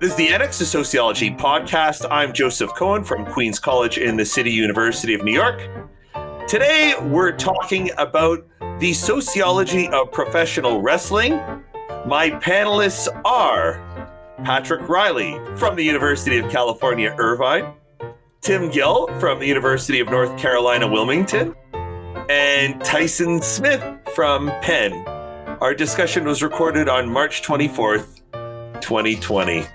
[0.00, 2.06] This is the annex to Sociology podcast.
[2.10, 5.60] I'm Joseph Cohen from Queens College in the City University of New York.
[6.48, 8.46] Today, we're talking about
[8.78, 11.34] the sociology of professional wrestling.
[12.06, 14.08] My panelists are
[14.42, 17.74] Patrick Reilly from the University of California, Irvine,
[18.40, 21.54] Tim Gill from the University of North Carolina, Wilmington,
[22.30, 25.06] and Tyson Smith from Penn.
[25.60, 28.22] Our discussion was recorded on March 24th,
[28.80, 29.66] 2020.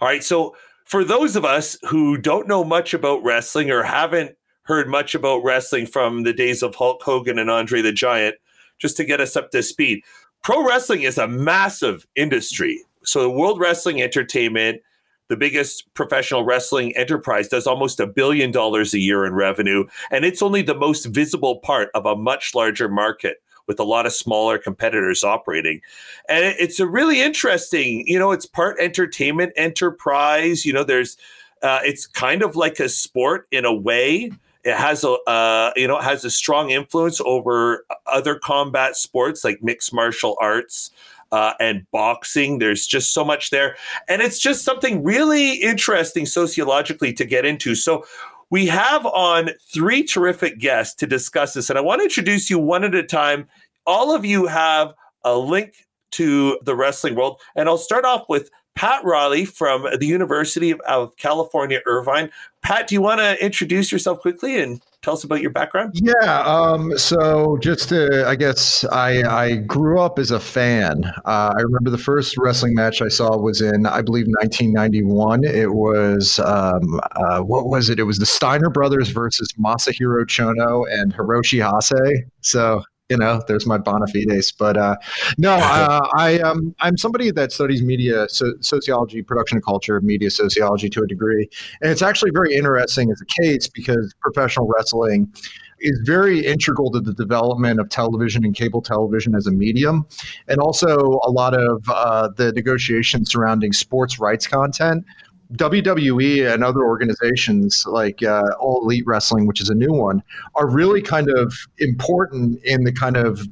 [0.00, 4.36] All right, so for those of us who don't know much about wrestling or haven't
[4.64, 8.36] heard much about wrestling from the days of Hulk Hogan and Andre the Giant,
[8.78, 10.02] just to get us up to speed,
[10.42, 12.82] pro wrestling is a massive industry.
[13.04, 14.82] So, the World Wrestling Entertainment,
[15.28, 19.86] the biggest professional wrestling enterprise, does almost a billion dollars a year in revenue.
[20.10, 24.06] And it's only the most visible part of a much larger market with a lot
[24.06, 25.80] of smaller competitors operating.
[26.28, 30.64] And it's a really interesting, you know, it's part entertainment enterprise.
[30.64, 31.16] You know, there's,
[31.62, 34.30] uh, it's kind of like a sport in a way.
[34.64, 39.62] It has a, uh, you know, has a strong influence over other combat sports like
[39.62, 40.90] mixed martial arts.
[41.32, 42.60] Uh, and boxing.
[42.60, 43.76] There's just so much there.
[44.08, 47.74] And it's just something really interesting sociologically to get into.
[47.74, 48.04] So,
[48.50, 52.58] we have on three terrific guests to discuss this, and I want to introduce you
[52.58, 53.48] one at a time.
[53.86, 54.94] All of you have
[55.24, 55.74] a link
[56.12, 61.16] to the wrestling world, and I'll start off with Pat Reilly from the University of,
[61.16, 62.30] California, Irvine.
[62.62, 65.92] Pat, do you want to introduce yourself quickly and tell us about your background?
[65.94, 66.40] Yeah.
[66.42, 71.04] Um, so just to, I guess I, I grew up as a fan.
[71.24, 75.44] Uh, I remember the first wrestling match I saw was in, I believe, 1991.
[75.44, 77.98] It was, um, uh, what was it?
[77.98, 82.24] It was the Steiner brothers versus Masahiro Chono and Hiroshi Hase.
[82.42, 84.52] So you know, there's my bona fides.
[84.52, 84.96] But uh,
[85.38, 90.88] no, uh, I um, I'm somebody that studies media so, sociology, production culture, media sociology
[90.90, 91.48] to a degree,
[91.82, 95.32] and it's actually very interesting as a case because professional wrestling
[95.80, 100.06] is very integral to the development of television and cable television as a medium,
[100.48, 105.04] and also a lot of uh, the negotiations surrounding sports rights content
[105.52, 110.22] WWE and other organizations like uh, All Elite Wrestling, which is a new one,
[110.54, 113.46] are really kind of important in the kind of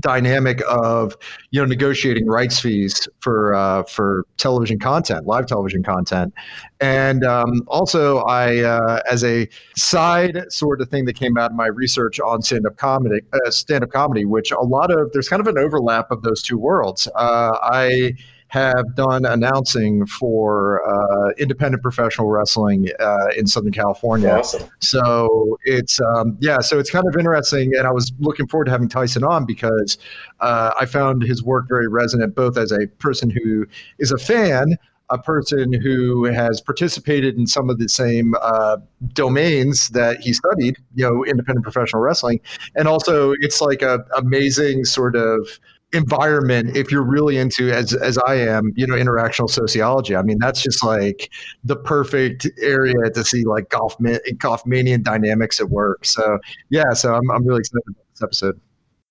[0.00, 1.16] dynamic of
[1.50, 6.34] you know negotiating rights fees for uh, for television content, live television content,
[6.80, 11.56] and um, also I uh, as a side sort of thing that came out of
[11.56, 15.28] my research on stand up comedy, uh, stand up comedy, which a lot of there's
[15.28, 17.08] kind of an overlap of those two worlds.
[17.14, 18.12] Uh, I
[18.54, 24.30] have done announcing for uh, independent professional wrestling uh, in Southern California.
[24.30, 24.70] Awesome.
[24.78, 28.70] So it's um, yeah, so it's kind of interesting, and I was looking forward to
[28.70, 29.98] having Tyson on because
[30.38, 33.66] uh, I found his work very resonant, both as a person who
[33.98, 34.76] is a fan.
[35.10, 38.78] A person who has participated in some of the same uh,
[39.12, 42.40] domains that he studied, you know, independent professional wrestling,
[42.74, 45.46] and also it's like a amazing sort of
[45.94, 50.16] environment if you're really into as as I am, you know, interactional sociology.
[50.16, 51.30] I mean, that's just like
[51.62, 56.04] the perfect area to see like golf Goffmanian dynamics at work.
[56.04, 56.38] So
[56.70, 58.60] yeah, so I'm I'm really excited about this episode.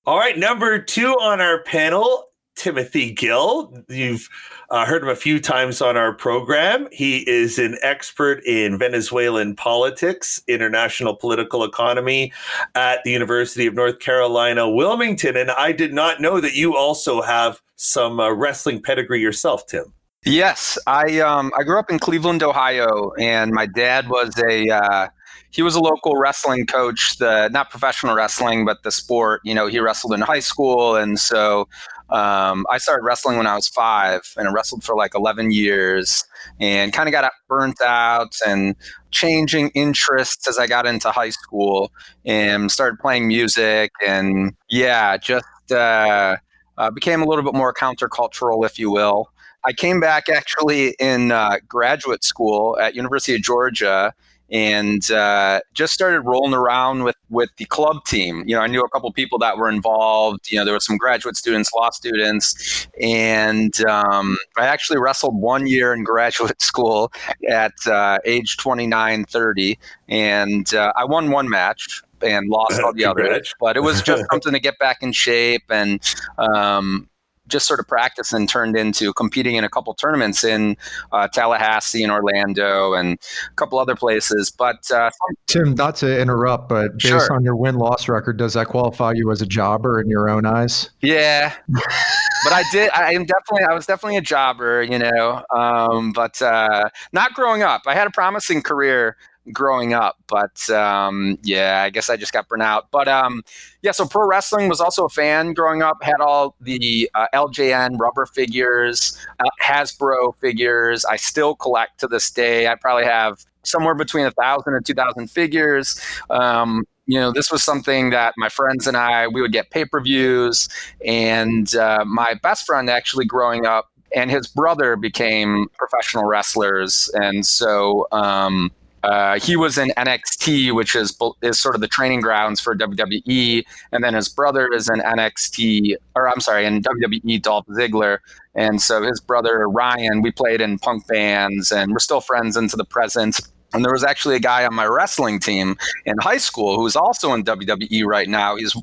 [0.05, 2.29] All right, number two on our panel,
[2.63, 3.83] Timothy Gill.
[3.89, 4.29] You've
[4.69, 6.87] uh, heard him a few times on our program.
[6.93, 12.31] He is an expert in Venezuelan politics, international political economy
[12.73, 15.35] at the University of North Carolina, Wilmington.
[15.35, 19.93] And I did not know that you also have some uh, wrestling pedigree yourself, Tim.
[20.25, 25.09] Yes, I um, I grew up in Cleveland, Ohio, and my dad was a uh,
[25.53, 29.41] he was a local wrestling coach, the not professional wrestling, but the sport.
[29.43, 31.67] You know, he wrestled in high school, and so
[32.13, 36.23] um, I started wrestling when I was five, and I wrestled for like 11 years,
[36.59, 38.75] and kind of got burnt out and
[39.09, 41.91] changing interests as I got into high school,
[42.23, 46.37] and started playing music, and yeah, just uh,
[46.77, 49.29] uh, became a little bit more countercultural, if you will.
[49.65, 54.13] I came back actually in uh, graduate school at University of Georgia
[54.53, 58.43] and uh, just started rolling around with with the club team.
[58.45, 60.51] You know, I knew a couple people that were involved.
[60.51, 65.65] You know, there were some graduate students, law students, and um, I actually wrestled one
[65.65, 67.11] year in graduate school
[67.49, 73.05] at uh, age 29, 30, and uh, I won one match and lost all the
[73.05, 73.55] others.
[73.59, 75.99] But it was just something to get back in shape and.
[76.37, 77.09] Um,
[77.47, 80.77] just sort of practice and turned into competing in a couple tournaments in
[81.11, 83.19] uh, Tallahassee and Orlando and
[83.49, 84.49] a couple other places.
[84.49, 85.11] But uh,
[85.47, 87.33] Tim, not to interrupt, but based sure.
[87.33, 90.45] on your win loss record, does that qualify you as a jobber in your own
[90.45, 90.89] eyes?
[91.01, 91.53] Yeah.
[91.67, 92.89] but I did.
[92.91, 93.65] I am definitely.
[93.69, 95.43] I was definitely a jobber, you know.
[95.55, 97.83] Um, but uh, not growing up.
[97.85, 99.17] I had a promising career
[99.51, 100.17] growing up.
[100.27, 102.89] But um, yeah, I guess I just got burnt out.
[102.91, 103.43] But um,
[103.81, 105.97] yeah, so pro wrestling was also a fan growing up.
[106.01, 111.05] Had all the uh, LJN rubber figures, uh, Hasbro figures.
[111.05, 112.67] I still collect to this day.
[112.67, 115.99] I probably have somewhere between a thousand and two thousand figures.
[116.29, 119.85] Um, you know, this was something that my friends and I we would get pay
[119.85, 120.69] per views,
[121.05, 127.45] and uh, my best friend actually growing up and his brother became professional wrestlers, and
[127.45, 128.71] so um,
[129.03, 133.63] uh, he was in NXT, which is is sort of the training grounds for WWE,
[133.91, 138.19] and then his brother is in NXT, or I'm sorry, in WWE, Dolph Ziggler,
[138.55, 142.77] and so his brother Ryan, we played in punk bands, and we're still friends into
[142.77, 143.41] the present.
[143.73, 147.33] And there was actually a guy on my wrestling team in high school who's also
[147.33, 148.55] in WWE right now.
[148.55, 148.75] He's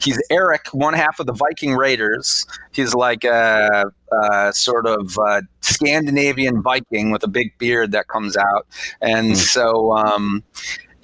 [0.00, 2.46] he's Eric, one half of the Viking Raiders.
[2.72, 8.36] He's like a, a sort of a Scandinavian Viking with a big beard that comes
[8.36, 8.66] out,
[9.00, 9.36] and mm.
[9.36, 9.96] so.
[9.96, 10.44] Um,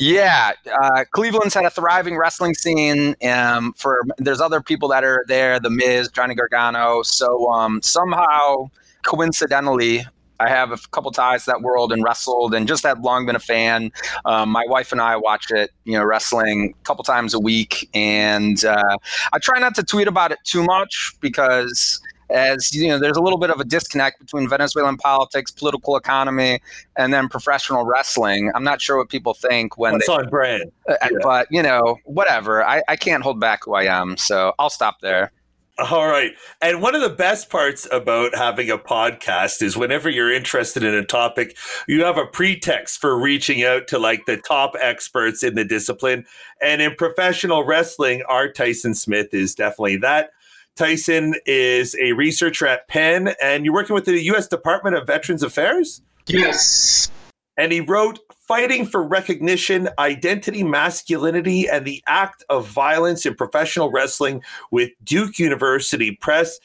[0.02, 0.52] yeah,
[0.82, 3.14] uh, Cleveland's had a thriving wrestling scene.
[3.22, 7.02] Um, for there's other people that are there, The Miz, Johnny Gargano.
[7.02, 8.70] So um, somehow,
[9.04, 10.06] coincidentally,
[10.40, 13.36] I have a couple ties to that world and wrestled and just had long been
[13.36, 13.92] a fan.
[14.24, 17.88] Um, my wife and I watch it, you know, wrestling a couple times a week.
[17.94, 18.96] And uh,
[19.32, 22.00] I try not to tweet about it too much because
[22.30, 26.60] as you know, there's a little bit of a disconnect between Venezuelan politics, political economy,
[26.96, 28.50] and then professional wrestling.
[28.54, 31.08] I'm not sure what people think when That's they, on brand, uh, yeah.
[31.22, 32.64] but you know, whatever.
[32.64, 35.32] I, I can't hold back who I am, so I'll stop there.
[35.80, 36.32] All right.
[36.60, 40.94] And one of the best parts about having a podcast is whenever you're interested in
[40.94, 41.56] a topic,
[41.88, 46.26] you have a pretext for reaching out to like the top experts in the discipline.
[46.60, 50.30] And in professional wrestling, our Tyson Smith is definitely that.
[50.76, 54.48] Tyson is a researcher at Penn, and you're working with the U.S.
[54.48, 56.02] Department of Veterans Affairs?
[56.26, 57.10] Yes.
[57.56, 58.18] And he wrote
[58.50, 64.42] fighting for recognition, identity, masculinity, and the act of violence in professional wrestling
[64.72, 66.58] with Duke University Press.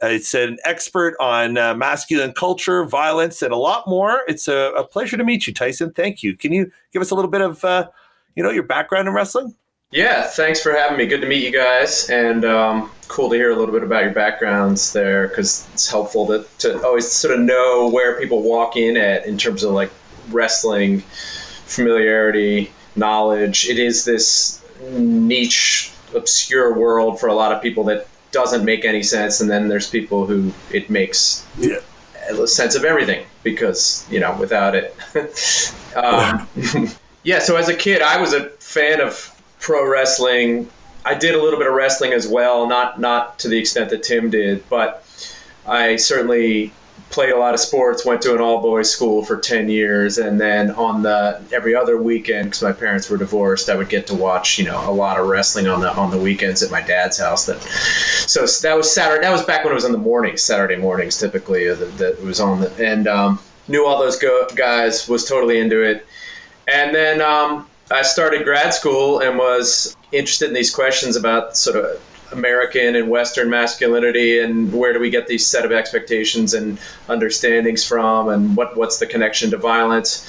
[0.00, 4.20] Uh, it's an expert on uh, masculine culture, violence, and a lot more.
[4.28, 5.90] It's a, a, pleasure to meet you, Tyson.
[5.90, 6.36] Thank you.
[6.36, 7.88] Can you give us a little bit of, uh,
[8.36, 9.56] you know, your background in wrestling?
[9.90, 11.06] Yeah, thanks for having me.
[11.06, 14.14] Good to meet you guys, and um, cool to hear a little bit about your
[14.14, 18.96] backgrounds there because it's helpful to, to always sort of know where people walk in
[18.96, 19.90] at in terms of like
[20.30, 23.68] wrestling familiarity, knowledge.
[23.68, 29.02] It is this niche, obscure world for a lot of people that doesn't make any
[29.02, 31.78] sense, and then there's people who it makes yeah.
[32.46, 34.96] sense of everything because you know without it.
[35.96, 36.48] um,
[37.22, 37.38] yeah.
[37.38, 39.28] So as a kid, I was a fan of
[39.60, 40.68] pro wrestling.
[41.04, 44.02] I did a little bit of wrestling as well, not not to the extent that
[44.02, 45.04] Tim did, but
[45.66, 46.72] I certainly
[47.12, 50.40] played a lot of sports, went to an all boys school for 10 years, and
[50.40, 54.14] then on the every other weekend, because my parents were divorced, I would get to
[54.14, 57.18] watch you know a lot of wrestling on the on the weekends at my dad's
[57.18, 57.46] house.
[57.46, 59.22] That so that was Saturday.
[59.22, 62.40] That was back when it was in the mornings, Saturday mornings typically that, that was
[62.40, 63.38] on the and um,
[63.68, 66.06] knew all those go- guys, was totally into it,
[66.66, 71.76] and then um, I started grad school and was interested in these questions about sort
[71.76, 72.00] of
[72.32, 77.84] American and Western masculinity, and where do we get these set of expectations and understandings
[77.86, 80.26] from, and what what's the connection to violence?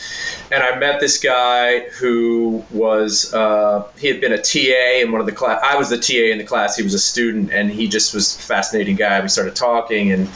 [0.51, 5.21] And I met this guy who was uh, he had been a TA in one
[5.21, 5.61] of the class.
[5.63, 6.75] I was the TA in the class.
[6.75, 9.21] He was a student, and he just was a fascinating guy.
[9.21, 10.27] We started talking, and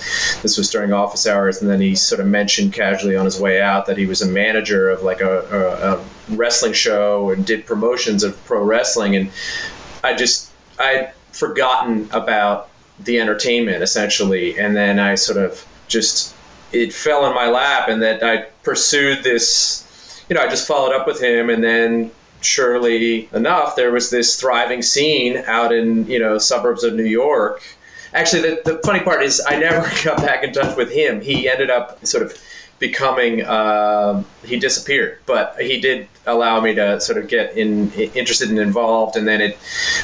[0.42, 3.62] this was during office hours, and then he sort of mentioned casually on his way
[3.62, 7.66] out that he was a manager of like a, a, a wrestling show and did
[7.66, 9.32] promotions of pro wrestling, and
[10.04, 12.70] I just I forgotten about
[13.00, 16.34] the entertainment essentially, and then I sort of just
[16.72, 19.84] it fell in my lap, and that I pursued this.
[20.30, 24.40] You know, I just followed up with him, and then surely enough, there was this
[24.40, 27.62] thriving scene out in you know suburbs of New York.
[28.14, 31.22] Actually, the, the funny part is I never got back in touch with him.
[31.22, 32.38] He ended up sort of
[32.80, 38.50] becoming uh, he disappeared but he did allow me to sort of get in interested
[38.50, 39.58] and involved and then it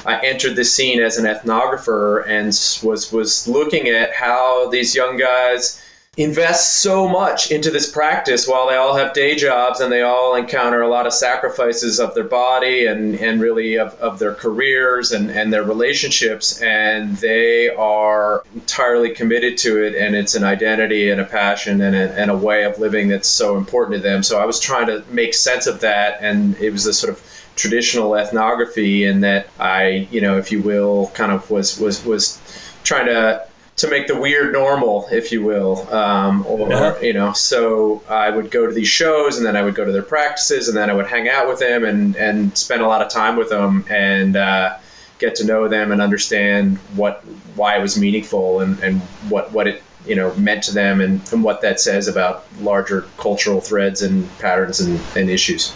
[0.06, 2.48] i entered the scene as an ethnographer and
[2.88, 5.83] was was looking at how these young guys
[6.16, 10.36] invest so much into this practice while they all have day jobs and they all
[10.36, 15.12] encounter a lot of sacrifices of their body and, and really of, of their careers
[15.12, 21.10] and, and their relationships and they are entirely committed to it and it's an identity
[21.10, 24.22] and a passion and a, and a way of living that's so important to them.
[24.22, 27.50] So i was trying to make sense of that and it was a sort of
[27.56, 32.40] traditional ethnography in that i you know if you will kind of was was was
[32.84, 33.48] trying to
[33.84, 35.94] to make the weird normal, if you will.
[35.94, 37.00] Um, or, uh-huh.
[37.02, 39.92] you know, so I would go to these shows and then I would go to
[39.92, 43.02] their practices and then I would hang out with them and, and spend a lot
[43.02, 44.78] of time with them and uh,
[45.20, 47.24] get to know them and understand what
[47.56, 51.22] why it was meaningful and, and what, what it you know meant to them and,
[51.32, 55.76] and what that says about larger cultural threads and patterns and, and issues.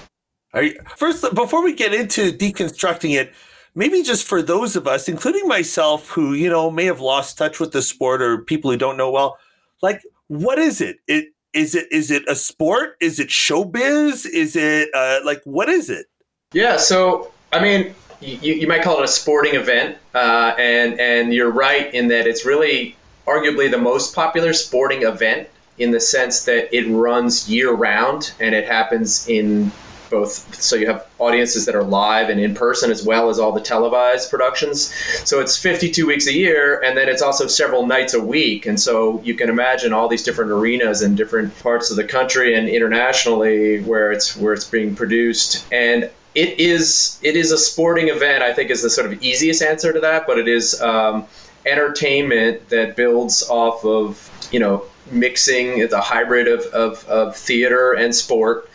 [0.56, 3.34] You, first, before we get into deconstructing it,
[3.78, 7.60] maybe just for those of us, including myself, who, you know, may have lost touch
[7.60, 9.38] with the sport or people who don't know well,
[9.82, 10.98] like, what is it?
[11.08, 12.98] It is it is it a sport?
[13.00, 14.26] Is it showbiz?
[14.26, 16.08] Is it uh, like what is it?
[16.52, 21.34] Yeah, so I mean, you, you might call it a sporting event, uh, and and
[21.34, 26.46] you're right in that it's really arguably the most popular sporting event in the sense
[26.46, 29.72] that it runs year round and it happens in
[30.10, 33.52] both so you have audiences that are live and in person as well as all
[33.52, 34.94] the televised productions.
[35.28, 38.66] So it's 52 weeks a year and then it's also several nights a week.
[38.66, 42.56] And so you can imagine all these different arenas in different parts of the country
[42.56, 45.66] and internationally where it's where it's being produced.
[45.72, 49.64] And it is it is a sporting event i think is the sort of easiest
[49.64, 51.26] answer to that but it is um,
[51.66, 57.94] entertainment that builds off of you know mixing it's a hybrid of, of, of theater
[57.94, 58.70] and sport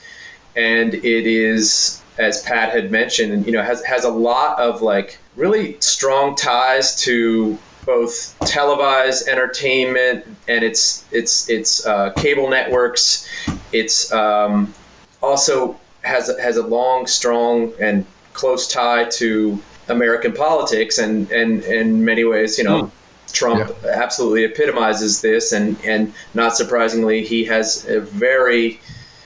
[0.56, 5.18] and it is as Pat had mentioned, you know, has has a lot of like
[5.37, 13.28] really strong ties to both televised entertainment and its its its uh, cable networks.
[13.73, 14.75] It's um,
[15.23, 21.62] also has a, has a long, strong, and close tie to American politics, and and
[21.64, 22.85] in many ways, you know.
[22.85, 22.90] Mm.
[23.32, 23.92] Trump yeah.
[23.92, 28.78] absolutely epitomizes this, and, and not surprisingly, he has a very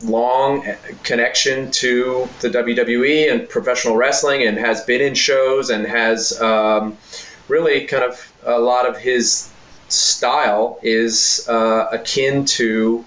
[0.03, 0.63] long
[1.03, 6.99] connection to the WWE and professional wrestling and has been in shows and has um,
[7.49, 9.51] really kind of a lot of his
[9.89, 13.05] style is uh, akin to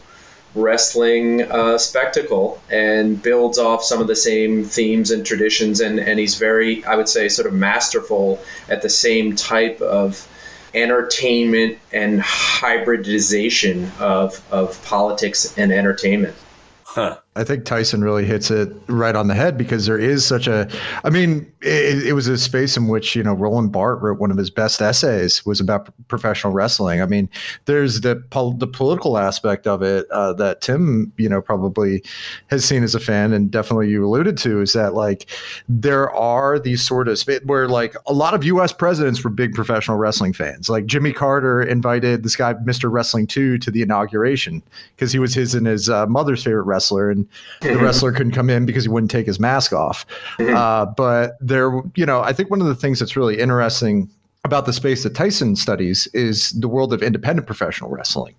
[0.55, 6.17] wrestling uh, spectacle and builds off some of the same themes and traditions and, and
[6.17, 10.27] he's very i would say sort of masterful at the same type of
[10.73, 16.35] entertainment and hybridization of, of politics and entertainment
[16.95, 17.19] Huh.
[17.39, 20.69] I think Tyson really hits it right on the head because there is such a.
[21.05, 24.29] I mean, it, it, was a space in which you know Roland Barthes wrote one
[24.29, 27.01] of his best essays was about professional wrestling.
[27.01, 27.29] I mean,
[27.63, 28.21] there's the
[28.57, 32.03] the political aspect of it uh, that Tim you know probably
[32.47, 35.25] has seen as a fan, and definitely you alluded to is that like
[35.69, 38.73] there are these sort of where like a lot of U.S.
[38.73, 40.69] presidents were big professional wrestling fans.
[40.69, 42.91] Like Jimmy Carter invited this guy Mr.
[42.91, 44.61] Wrestling Two to the inauguration
[44.97, 47.28] because he was his and his uh, mother's favorite wrestler and
[47.61, 50.05] the wrestler couldn't come in because he wouldn't take his mask off.
[50.59, 54.09] Uh, but there, you know, I think one of the things that's really interesting
[54.45, 58.35] about the space that Tyson studies is the world of independent professional wrestling,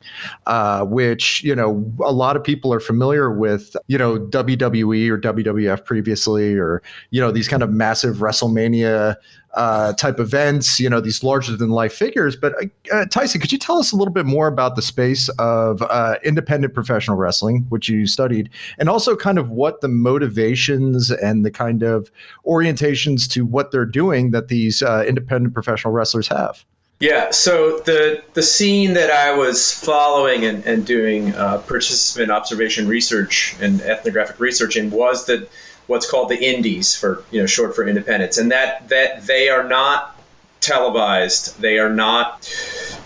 [0.46, 3.76] uh, which you know a lot of people are familiar with.
[3.86, 9.16] You know WWE or WWF previously, or you know these kind of massive WrestleMania
[9.54, 12.36] uh, type events, you know, these larger than life figures.
[12.36, 15.28] But uh, uh, Tyson, could you tell us a little bit more about the space
[15.38, 21.10] of uh, independent professional wrestling, which you studied, and also kind of what the motivations
[21.10, 22.10] and the kind of
[22.46, 26.64] orientations to what they're doing that these uh, independent professional wrestlers have?
[27.00, 32.86] Yeah, so the the scene that I was following and, and doing uh, participant observation
[32.86, 35.48] research and ethnographic research in was that
[35.86, 39.68] what's called the indies for you know short for independents and that that they are
[39.68, 40.16] not
[40.60, 41.60] televised.
[41.60, 42.46] They are not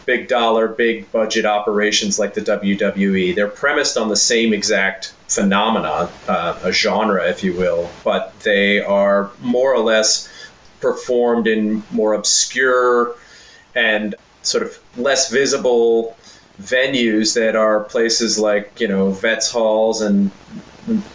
[0.05, 6.11] big dollar big budget operations like the WWE they're premised on the same exact phenomena
[6.29, 10.29] uh, a genre if you will but they are more or less
[10.81, 13.17] performed in more obscure
[13.75, 16.15] and sort of less visible
[16.61, 20.31] venues that are places like you know vets halls and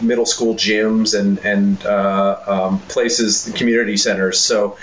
[0.02, 4.40] middle school gyms and and uh, um, places, community centers.
[4.40, 4.78] So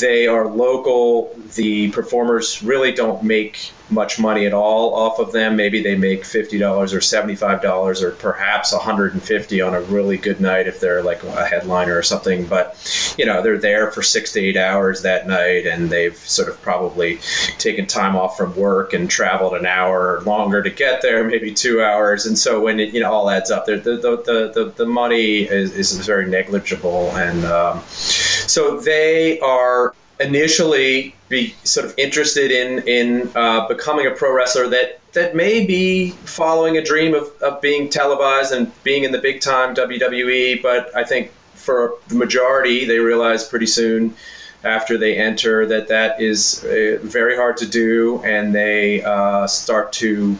[0.00, 1.34] they are local.
[1.54, 5.56] The performers really don't make much money at all off of them.
[5.56, 9.60] Maybe they make fifty dollars or seventy five dollars or perhaps one hundred and fifty
[9.60, 12.46] on a really good night if they're like a headliner or something.
[12.46, 16.48] But you know they're there for six to eight hours that night, and they've sort
[16.48, 17.18] of probably
[17.58, 21.82] taken time off from work and traveled an hour longer to get there, maybe two
[21.82, 22.26] hours.
[22.26, 25.42] And so when it you know all adds up, the the the the, the money
[25.42, 32.86] is, is very negligible, and um, so they are initially be sort of interested in
[32.86, 37.60] in uh, becoming a pro wrestler that that may be following a dream of, of
[37.60, 42.84] being televised and being in the big time WWE, but I think for the majority
[42.84, 44.14] they realize pretty soon
[44.64, 49.92] after they enter that that is uh, very hard to do, and they uh, start
[49.92, 50.38] to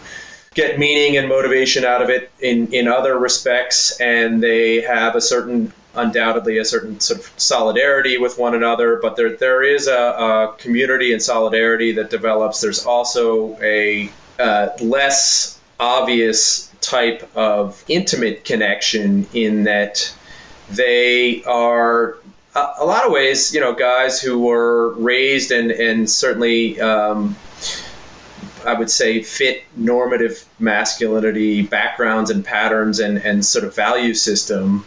[0.54, 5.20] get meaning and motivation out of it in, in other respects, and they have a
[5.20, 9.92] certain undoubtedly a certain sort of solidarity with one another, but there there is a,
[9.92, 12.60] a community and solidarity that develops.
[12.60, 20.14] There's also a uh, less obvious type of intimate connection in that
[20.70, 22.18] they are
[22.54, 26.80] a, lot of ways, you know, guys who were raised and and certainly.
[26.80, 27.36] Um,
[28.66, 34.86] I would say fit normative masculinity backgrounds and patterns and, and sort of value system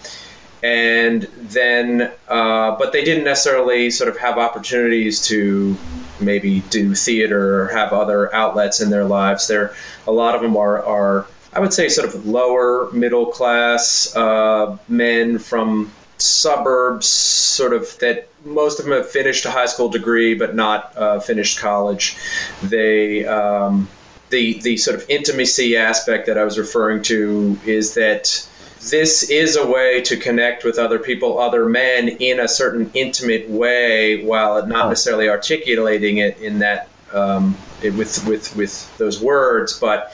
[0.63, 5.77] and then uh, but they didn't necessarily sort of have opportunities to
[6.19, 9.47] maybe do theater or have other outlets in their lives.
[9.47, 9.75] There
[10.07, 14.77] a lot of them are, are i would say sort of lower middle class uh,
[14.87, 20.35] men from suburbs sort of that most of them have finished a high school degree
[20.35, 22.17] but not uh, finished college.
[22.63, 23.87] They um,
[24.29, 28.47] the the sort of intimacy aspect that i was referring to is that
[28.89, 33.49] this is a way to connect with other people, other men, in a certain intimate
[33.49, 40.11] way, while not necessarily articulating it in that um, with with with those words, but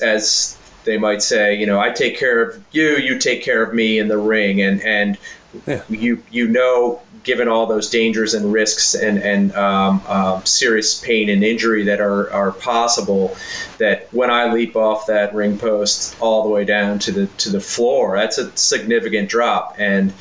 [0.00, 3.74] as they might say, you know, I take care of you, you take care of
[3.74, 5.18] me in the ring, and and
[5.66, 5.82] yeah.
[5.88, 11.28] you you know given all those dangers and risks and, and um, um, serious pain
[11.28, 13.36] and injury that are, are possible,
[13.76, 17.50] that when I leap off that ring post all the way down to the to
[17.50, 20.12] the floor, that's a significant drop, and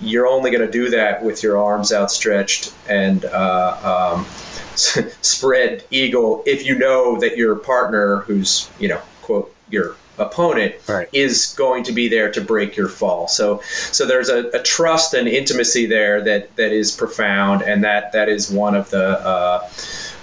[0.00, 4.26] you're only going to do that with your arms outstretched and uh, um,
[4.76, 11.08] spread eagle if you know that your partner, who's you know quote your opponent right.
[11.12, 13.28] is going to be there to break your fall.
[13.28, 18.12] So so there's a, a, trust and intimacy there that that is profound, and that
[18.12, 19.68] that is one of the uh,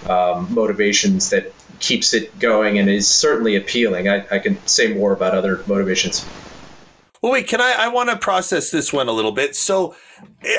[0.10, 4.08] um, motivations that keeps it going and is certainly appealing.
[4.08, 6.26] I, I can say more about other motivations.
[7.22, 7.76] Well, wait, can I?
[7.78, 9.56] I want to process this one a little bit.
[9.56, 9.96] So,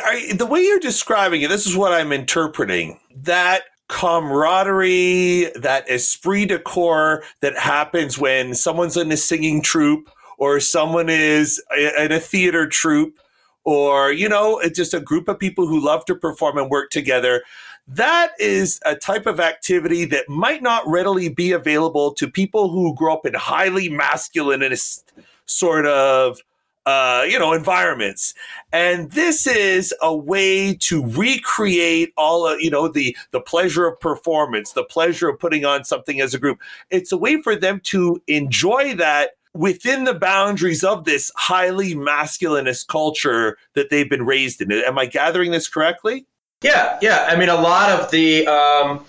[0.04, 6.46] are, the way you're describing it, this is what I'm interpreting that camaraderie, that esprit
[6.46, 11.62] de corps that happens when someone's in a singing troupe or someone is
[11.98, 13.18] in a theater troupe
[13.64, 16.90] or, you know, it's just a group of people who love to perform and work
[16.90, 17.42] together.
[17.86, 22.94] That is a type of activity that might not readily be available to people who
[22.94, 25.04] grow up in highly masculinist
[25.46, 26.40] sort of
[26.86, 28.34] uh, you know, environments.
[28.72, 34.00] And this is a way to recreate all of, you know, the the pleasure of
[34.00, 36.58] performance, the pleasure of putting on something as a group.
[36.90, 42.88] It's a way for them to enjoy that within the boundaries of this highly masculinist
[42.88, 44.72] culture that they've been raised in.
[44.72, 46.26] Am I gathering this correctly?
[46.62, 47.26] Yeah, yeah.
[47.28, 49.04] I mean, a lot of the um,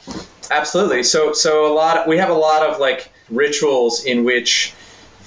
[0.52, 1.04] absolutely.
[1.04, 1.98] So, so a lot.
[1.98, 4.74] Of, we have a lot of like rituals in which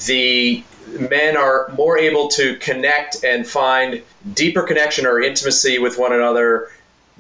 [0.07, 0.63] the
[1.01, 4.03] men are more able to connect and find
[4.35, 6.70] deeper connection or intimacy with one another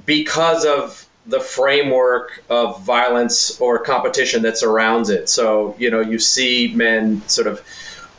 [0.04, 5.28] because of the framework of violence or competition that surrounds it.
[5.28, 7.62] So, you know, you see men sort of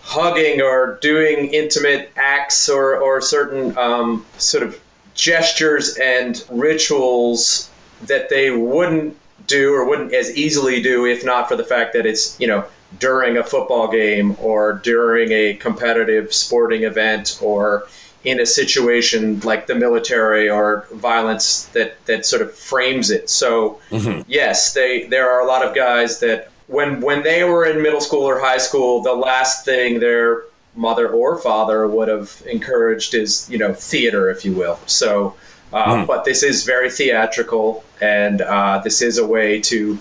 [0.01, 4.79] hugging or doing intimate acts or, or certain um, sort of
[5.15, 7.69] gestures and rituals
[8.03, 12.05] that they wouldn't do or wouldn't as easily do if not for the fact that
[12.05, 12.65] it's, you know,
[12.97, 17.87] during a football game or during a competitive sporting event or
[18.23, 23.29] in a situation like the military or violence that, that sort of frames it.
[23.29, 24.21] So mm-hmm.
[24.27, 28.01] yes, they there are a lot of guys that when when they were in middle
[28.01, 30.43] school or high school, the last thing their
[30.75, 34.79] mother or father would have encouraged is you know theater, if you will.
[34.85, 35.35] So,
[35.71, 36.05] uh, mm-hmm.
[36.05, 39.97] but this is very theatrical, and uh, this is a way to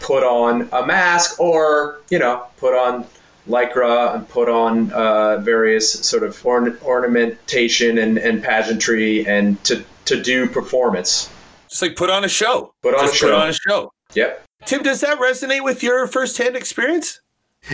[0.00, 3.06] put on a mask or, you know, put on
[3.48, 10.22] lycra and put on uh, various sort of ornamentation and, and pageantry and to, to
[10.22, 11.30] do performance.
[11.68, 12.72] Just like put on a show.
[12.82, 13.26] Put on Just a show.
[13.26, 13.92] Put on a show.
[14.14, 14.44] Yep.
[14.64, 17.20] Tim, does that resonate with your firsthand experience?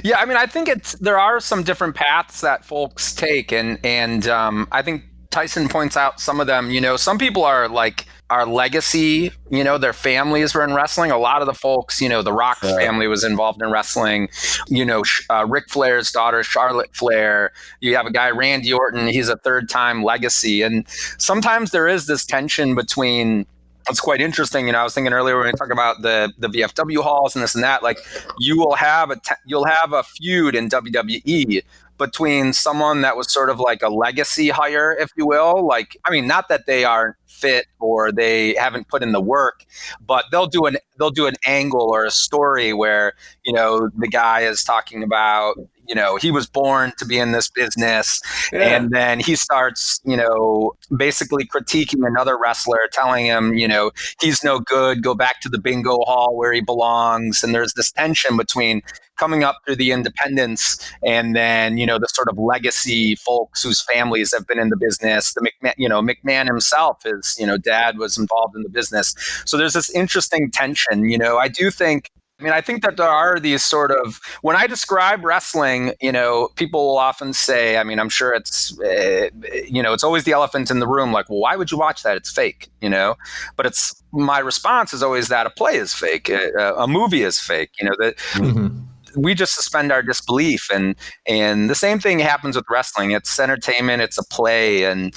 [0.02, 3.78] Yeah, I mean, I think it's there are some different paths that folks take, and
[3.84, 6.70] and um, I think Tyson points out some of them.
[6.70, 11.10] You know, some people are like our legacy, you know, their families were in wrestling.
[11.10, 12.78] A lot of the folks, you know, the Rock sure.
[12.78, 14.28] family was involved in wrestling.
[14.68, 17.52] You know, uh, Ric Flair's daughter, Charlotte Flair.
[17.80, 19.08] You have a guy, Randy Orton.
[19.08, 20.62] He's a third time legacy.
[20.62, 20.88] And
[21.18, 23.46] sometimes there is this tension between
[23.88, 24.66] it's quite interesting.
[24.66, 27.42] You know, I was thinking earlier when we talk about the the VFW halls and
[27.42, 27.82] this and that.
[27.82, 27.98] Like,
[28.38, 31.62] you will have a te- you'll have a feud in WWE
[32.00, 35.64] between someone that was sort of like a legacy hire, if you will.
[35.64, 39.64] Like, I mean, not that they aren't fit or they haven't put in the work,
[40.04, 43.12] but they'll do an they'll do an angle or a story where
[43.44, 45.56] you know the guy is talking about
[45.90, 48.22] you know he was born to be in this business.
[48.52, 48.76] Yeah.
[48.76, 54.42] and then he starts you know basically critiquing another wrestler telling him you know he's
[54.44, 57.42] no good go back to the bingo hall where he belongs.
[57.42, 58.82] And there's this tension between
[59.18, 63.82] coming up through the independents and then you know the sort of legacy folks whose
[63.82, 65.34] families have been in the business.
[65.34, 69.14] The McMahon you know McMahon himself his you know dad was involved in the business.
[69.44, 71.36] So there's this interesting tension you know.
[71.36, 74.66] I do think I mean, I think that there are these sort of when I
[74.66, 79.28] describe wrestling, you know, people will often say, I mean, I'm sure it's, uh,
[79.68, 81.12] you know, it's always the elephant in the room.
[81.12, 82.16] Like, well, why would you watch that?
[82.16, 83.16] It's fake, you know.
[83.56, 87.38] But it's my response is always that a play is fake, a, a movie is
[87.38, 87.70] fake.
[87.80, 88.16] You know that.
[88.34, 88.78] Mm-hmm.
[89.16, 90.94] We just suspend our disbelief, and
[91.26, 93.10] and the same thing happens with wrestling.
[93.10, 95.12] It's entertainment, it's a play, and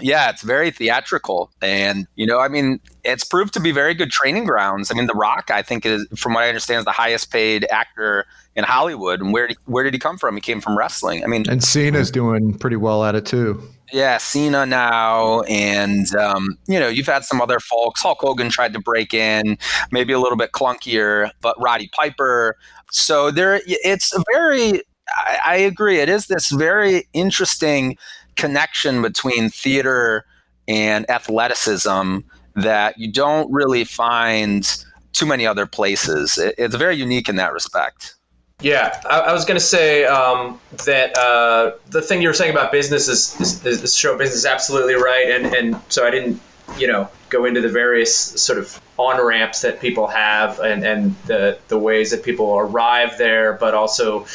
[0.00, 1.50] yeah, it's very theatrical.
[1.60, 4.90] And, you know, I mean, it's proved to be very good training grounds.
[4.90, 7.66] I mean, The Rock, I think, is, from what I understand, is the highest paid
[7.70, 9.20] actor in Hollywood.
[9.20, 10.34] And where did, where did he come from?
[10.34, 11.24] He came from wrestling.
[11.24, 13.62] I mean, and Cena's doing pretty well at it too.
[13.90, 18.02] Yeah, Cena now, and um, you know, you've had some other folks.
[18.02, 19.56] Hulk Hogan tried to break in,
[19.90, 22.56] maybe a little bit clunkier, but Roddy Piper.
[22.90, 24.82] So there, it's a very.
[25.16, 26.00] I, I agree.
[26.00, 27.96] It is this very interesting
[28.36, 30.26] connection between theater
[30.68, 32.18] and athleticism
[32.62, 36.38] that you don't really find too many other places.
[36.38, 38.14] it's very unique in that respect.
[38.60, 42.50] Yeah, I, I was going to say um, that uh, the thing you were saying
[42.50, 46.40] about business is, is, is show business is absolutely right, and and so I didn't,
[46.76, 51.14] you know, go into the various sort of on ramps that people have and and
[51.26, 54.26] the the ways that people arrive there, but also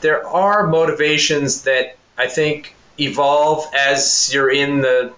[0.00, 5.12] there are motivations that I think evolve as you're in the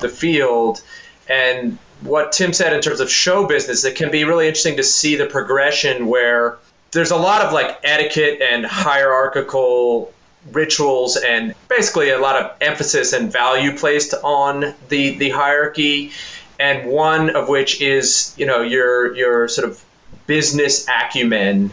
[0.00, 0.82] the field
[1.28, 4.82] and what Tim said in terms of show business, it can be really interesting to
[4.82, 6.58] see the progression where
[6.90, 10.12] there's a lot of like etiquette and hierarchical
[10.50, 16.12] rituals and basically a lot of emphasis and value placed on the the hierarchy.
[16.58, 19.82] And one of which is you know your your sort of
[20.26, 21.70] business acumen.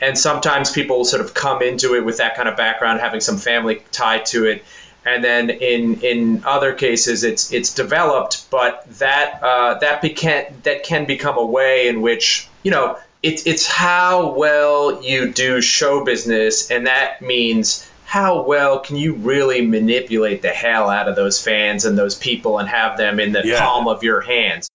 [0.00, 3.38] And sometimes people sort of come into it with that kind of background having some
[3.38, 4.64] family tied to it
[5.04, 10.84] and then in in other cases it's it's developed, but that uh, that can that
[10.84, 16.04] can become a way in which you know it's it's how well you do show
[16.04, 21.42] business, and that means how well can you really manipulate the hell out of those
[21.42, 23.58] fans and those people and have them in the yeah.
[23.58, 24.68] palm of your hands.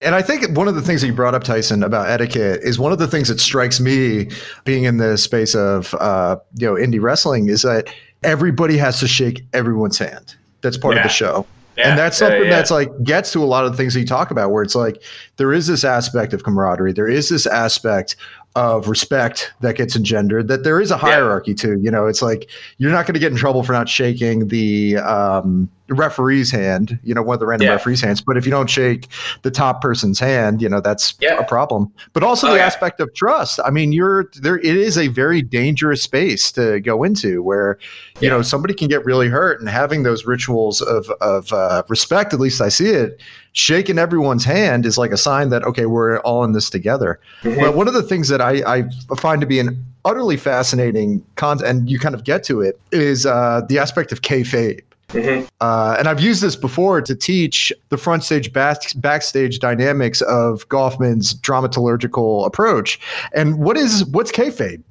[0.00, 2.78] And I think one of the things that you brought up, Tyson, about etiquette is
[2.78, 4.30] one of the things that strikes me
[4.64, 9.08] being in the space of uh, you know indie wrestling is that everybody has to
[9.08, 10.36] shake everyone's hand.
[10.60, 11.00] That's part yeah.
[11.00, 11.46] of the show.
[11.76, 11.90] Yeah.
[11.90, 14.06] And that's something yeah, that's like gets to a lot of the things that you
[14.06, 15.00] talk about where it's like
[15.36, 16.92] there is this aspect of camaraderie.
[16.92, 18.16] There is this aspect
[18.56, 22.50] of respect that gets engendered that there is a hierarchy to you know it's like
[22.78, 27.14] you're not going to get in trouble for not shaking the um, referee's hand you
[27.14, 27.72] know one of the random yeah.
[27.72, 29.08] referee's hands but if you don't shake
[29.42, 31.38] the top person's hand you know that's yeah.
[31.38, 32.66] a problem but also oh, the yeah.
[32.66, 37.02] aspect of trust i mean you're there it is a very dangerous space to go
[37.04, 37.78] into where
[38.20, 42.32] you know somebody can get really hurt and having those rituals of of uh, respect
[42.32, 43.20] at least i see it
[43.58, 47.18] shaking everyone's hand is like a sign that okay, we're all in this together.
[47.42, 47.60] Mm-hmm.
[47.60, 51.68] But one of the things that I, I find to be an utterly fascinating content,
[51.68, 54.82] and you kind of get to it, is uh, the aspect of kayfabe.
[55.08, 55.46] Mm-hmm.
[55.60, 60.68] Uh, and I've used this before to teach the front stage back, backstage dynamics of
[60.68, 63.00] Goffman's dramaturgical approach.
[63.32, 64.82] And what is what's kayfabe?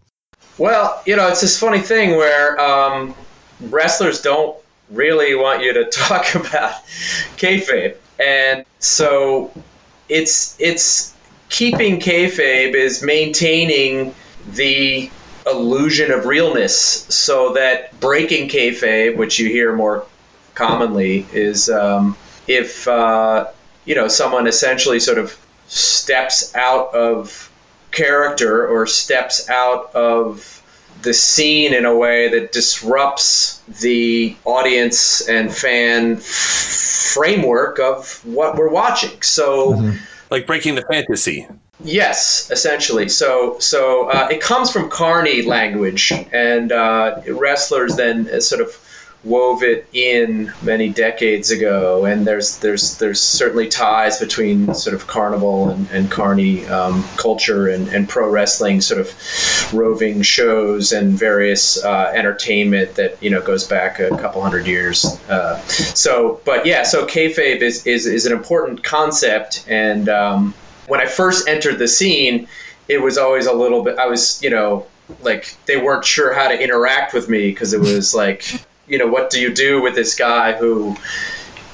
[0.58, 3.14] Well, you know, it's this funny thing where um,
[3.62, 4.58] wrestlers don't
[4.90, 6.72] really want you to talk about
[7.38, 7.96] kayfabe.
[8.20, 9.52] And so
[10.10, 11.14] it's it's
[11.50, 14.16] keeping kayfabe is maintaining
[14.48, 15.12] the
[15.50, 20.06] illusion of realness so that breaking kayfabe, which you hear more
[20.56, 23.48] commonly, is um, if uh,
[23.86, 27.52] you know someone essentially sort of steps out of
[27.92, 30.54] character or steps out of
[31.02, 38.56] the scene in a way that disrupts the audience and fan f- framework of what
[38.56, 39.22] we're watching.
[39.22, 39.98] So, mm-hmm.
[40.32, 41.48] like breaking the fantasy.
[41.84, 43.08] Yes, essentially.
[43.10, 48.78] So, so uh, it comes from carny language, and uh, wrestlers then sort of
[49.24, 55.06] wove it in many decades ago, and there's there's there's certainly ties between sort of
[55.08, 61.14] carnival and, and carny um, culture and, and pro wrestling sort of roving shows and
[61.14, 65.06] various uh, entertainment that you know goes back a couple hundred years.
[65.30, 70.54] Uh, so, but yeah, so kayfabe is, is is an important concept, and um,
[70.88, 72.48] when I first entered the scene,
[72.88, 73.98] it was always a little bit.
[74.00, 74.88] I was you know
[75.22, 78.44] like they weren't sure how to interact with me because it was like
[78.88, 80.96] you know, what do you do with this guy who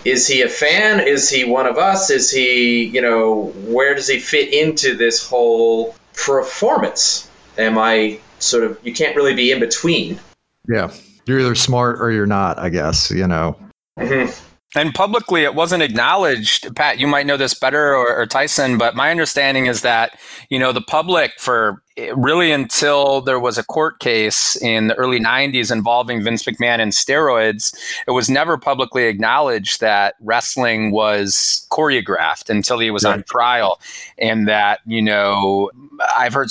[0.04, 0.99] is he a fan?
[0.99, 2.10] Is he one of us?
[2.10, 7.30] Is he, you know, where does he fit into this whole performance?
[7.58, 10.19] Am I sort of, you can't really be in between.
[10.67, 10.91] Yeah.
[11.26, 13.58] You're either smart or you're not, I guess, you know.
[13.97, 14.52] Mm-hmm.
[14.75, 16.75] And publicly, it wasn't acknowledged.
[16.75, 20.57] Pat, you might know this better, or, or, Tyson, but my understanding is that you
[20.57, 25.19] know the public for eh, really until there was a court case in the early
[25.19, 27.75] 90s involving Vince McMahon and steroids,
[28.07, 33.13] it was never publicly acknowledged that wrestling was choreographed until he was right.
[33.13, 33.79] on trial,
[34.17, 35.69] and that you know
[36.15, 36.49] I've heard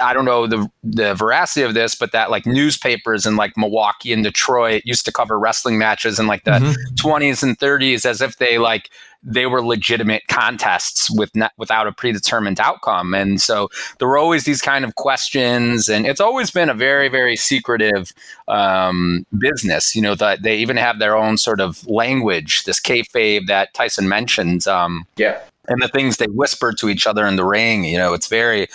[0.00, 4.12] I don't know the the veracity of this, but that like newspapers in like Milwaukee
[4.12, 6.94] and Detroit used to cover wrestling matches in like the mm-hmm.
[6.94, 8.90] 20s and 30s as if they like
[9.22, 13.14] they were legitimate contests with not, without a predetermined outcome.
[13.14, 17.08] And so there were always these kind of questions, and it's always been a very
[17.08, 18.12] very secretive
[18.46, 19.94] um, business.
[19.94, 24.08] You know that they even have their own sort of language, this kayfabe that Tyson
[24.08, 24.66] mentioned.
[24.68, 28.12] Um, yeah and the things they whisper to each other in the ring you know
[28.12, 28.68] it's very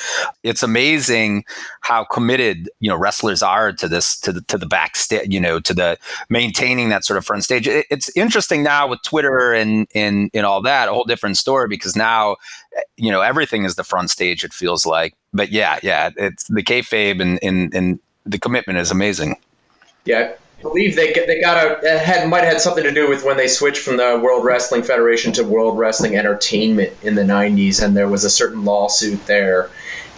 [0.44, 1.44] it's amazing
[1.82, 5.60] how committed you know wrestlers are to this to the to the backstage you know
[5.60, 5.98] to the
[6.30, 7.68] maintaining that sort of front stage.
[7.68, 11.68] It, it's interesting now with twitter and and and all that a whole different story
[11.68, 12.38] because now
[12.98, 15.16] you know everything is the front stage it feels like.
[15.34, 19.36] But yeah yeah it's the kayfabe and and, and the commitment is amazing.
[20.06, 23.24] Yeah believe they they got a uh, had might have had something to do with
[23.24, 27.84] when they switched from the World Wrestling Federation to World Wrestling Entertainment in the 90s,
[27.84, 29.70] and there was a certain lawsuit there,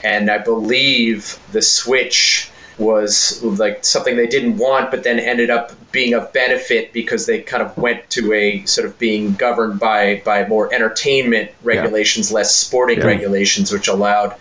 [0.04, 5.72] and I believe the switch was like something they didn't want, but then ended up
[5.92, 10.22] being of benefit because they kind of went to a sort of being governed by
[10.26, 12.36] by more entertainment regulations, yeah.
[12.36, 13.06] less sporting yeah.
[13.06, 14.36] regulations, which allowed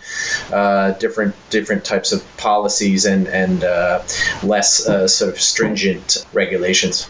[0.51, 4.01] uh, different different types of policies and and uh,
[4.43, 7.09] less uh, sort of stringent regulations.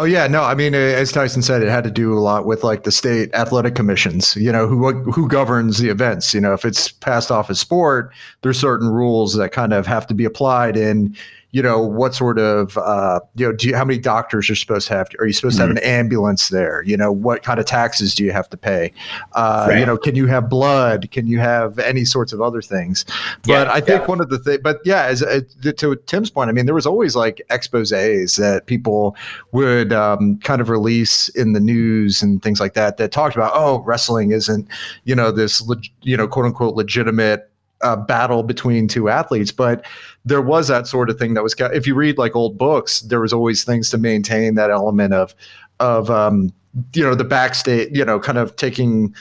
[0.00, 2.64] Oh yeah, no, I mean, as Tyson said, it had to do a lot with
[2.64, 4.34] like the state athletic commissions.
[4.34, 6.32] You know, who who governs the events.
[6.32, 8.10] You know, if it's passed off as sport,
[8.40, 11.14] there's certain rules that kind of have to be applied, and
[11.52, 14.88] you know what sort of uh, you know do you, how many doctors you're supposed
[14.88, 15.74] to have are you supposed mm-hmm.
[15.74, 16.00] to have an mm-hmm.
[16.00, 18.92] ambulance there you know what kind of taxes do you have to pay
[19.32, 19.78] uh, right.
[19.78, 23.04] you know can you have blood can you have any sorts of other things
[23.42, 24.06] but yeah, i think yeah.
[24.06, 25.40] one of the things but yeah as uh,
[25.76, 29.16] to tim's point i mean there was always like exposés that people
[29.52, 33.52] would um, kind of release in the news and things like that that talked about
[33.54, 34.68] oh wrestling isn't
[35.04, 35.62] you know this
[36.02, 37.49] you know quote unquote legitimate
[37.82, 39.84] a battle between two athletes, but
[40.24, 41.54] there was that sort of thing that was.
[41.58, 45.34] If you read like old books, there was always things to maintain that element of
[45.78, 46.52] of um,
[46.94, 49.14] you know the backstage, you know, kind of taking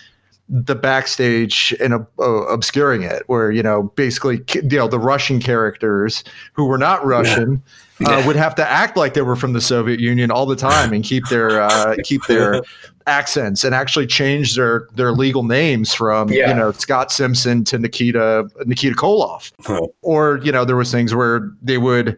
[0.48, 6.24] the backstage and uh, obscuring it, where you know basically you know the Russian characters
[6.54, 7.64] who were not Russian.
[7.66, 7.74] Yeah
[8.06, 10.94] uh, would have to act like they were from the Soviet Union all the time
[10.94, 12.62] and keep their uh, keep their
[13.10, 16.50] accents and actually change their their legal names from yeah.
[16.50, 19.88] you know Scott Simpson to Nikita Nikita Koloff, huh.
[20.02, 22.18] or you know there was things where they would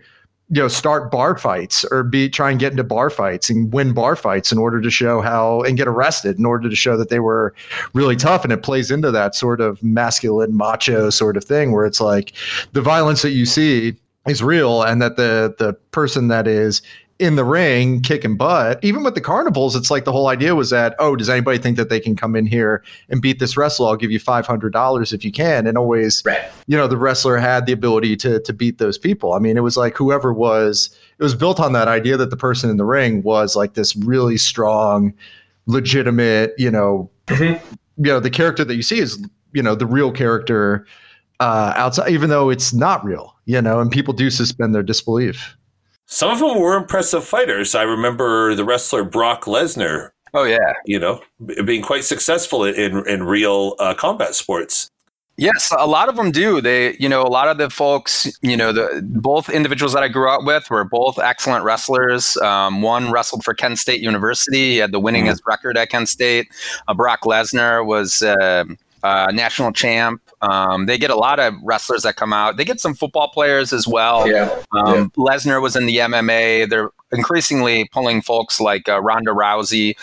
[0.51, 3.93] you know start bar fights or be try and get into bar fights and win
[3.93, 7.09] bar fights in order to show how and get arrested in order to show that
[7.09, 7.55] they were
[7.93, 11.85] really tough and it plays into that sort of masculine macho sort of thing where
[11.85, 12.33] it's like
[12.73, 13.95] the violence that you see
[14.27, 16.81] is real and that the the person that is
[17.21, 20.71] in the ring kicking butt even with the carnivals it's like the whole idea was
[20.71, 23.87] that oh does anybody think that they can come in here and beat this wrestler
[23.87, 26.41] i'll give you $500 if you can and always right.
[26.67, 29.61] you know the wrestler had the ability to to beat those people i mean it
[29.61, 32.85] was like whoever was it was built on that idea that the person in the
[32.85, 35.13] ring was like this really strong
[35.67, 37.53] legitimate you know mm-hmm.
[38.03, 40.85] you know the character that you see is you know the real character
[41.41, 45.57] uh, outside, even though it's not real, you know, and people do suspend their disbelief.
[46.13, 47.73] Some of them were impressive fighters.
[47.73, 50.09] I remember the wrestler Brock Lesnar.
[50.33, 51.21] Oh yeah, you know,
[51.63, 54.89] being quite successful in in real uh, combat sports.
[55.37, 56.59] Yes, a lot of them do.
[56.59, 60.09] They, you know, a lot of the folks, you know, the both individuals that I
[60.09, 62.35] grew up with were both excellent wrestlers.
[62.37, 65.47] Um, one wrestled for Kent State University; he had the winningest mm.
[65.47, 66.49] record at Kent State.
[66.89, 68.21] Uh, Brock Lesnar was.
[68.21, 68.65] Uh,
[69.03, 70.21] uh, national champ.
[70.41, 72.57] Um, they get a lot of wrestlers that come out.
[72.57, 74.27] They get some football players as well.
[74.27, 74.63] Yeah.
[74.71, 75.05] Um, yeah.
[75.17, 76.69] Lesnar was in the MMA.
[76.69, 79.95] They're increasingly pulling folks like uh, Ronda Rousey.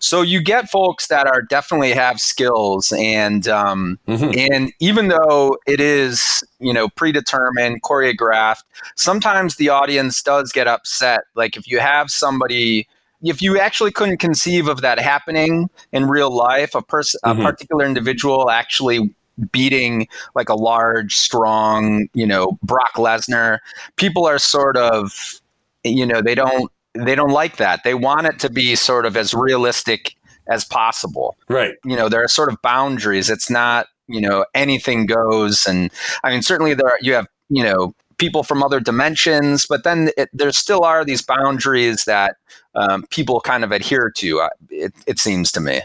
[0.00, 4.52] So you get folks that are definitely have skills, and um, mm-hmm.
[4.52, 8.64] and even though it is you know predetermined, choreographed,
[8.96, 11.20] sometimes the audience does get upset.
[11.34, 12.88] Like if you have somebody
[13.24, 17.40] if you actually couldn't conceive of that happening in real life, a person, mm-hmm.
[17.40, 19.14] a particular individual actually
[19.50, 23.58] beating like a large, strong, you know, Brock Lesnar,
[23.96, 25.40] people are sort of,
[25.82, 27.82] you know, they don't they don't like that.
[27.82, 30.14] They want it to be sort of as realistic
[30.48, 31.36] as possible.
[31.48, 31.74] Right.
[31.84, 33.30] You know, there are sort of boundaries.
[33.30, 35.66] It's not, you know, anything goes.
[35.66, 35.90] And
[36.22, 40.10] I mean, certainly there are, you have, you know, people from other dimensions, but then
[40.16, 42.36] it, there still are these boundaries that
[42.74, 44.40] um, people kind of adhere to.
[44.40, 45.82] Uh, it, it seems to me.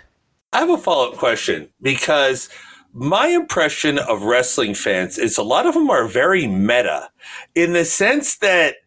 [0.52, 2.50] I have a follow up question because
[2.94, 7.10] my impression of wrestling fans is a lot of them are very meta
[7.54, 8.78] in the sense that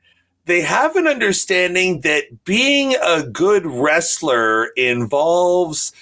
[0.46, 5.92] they have an understanding that being a good wrestler involves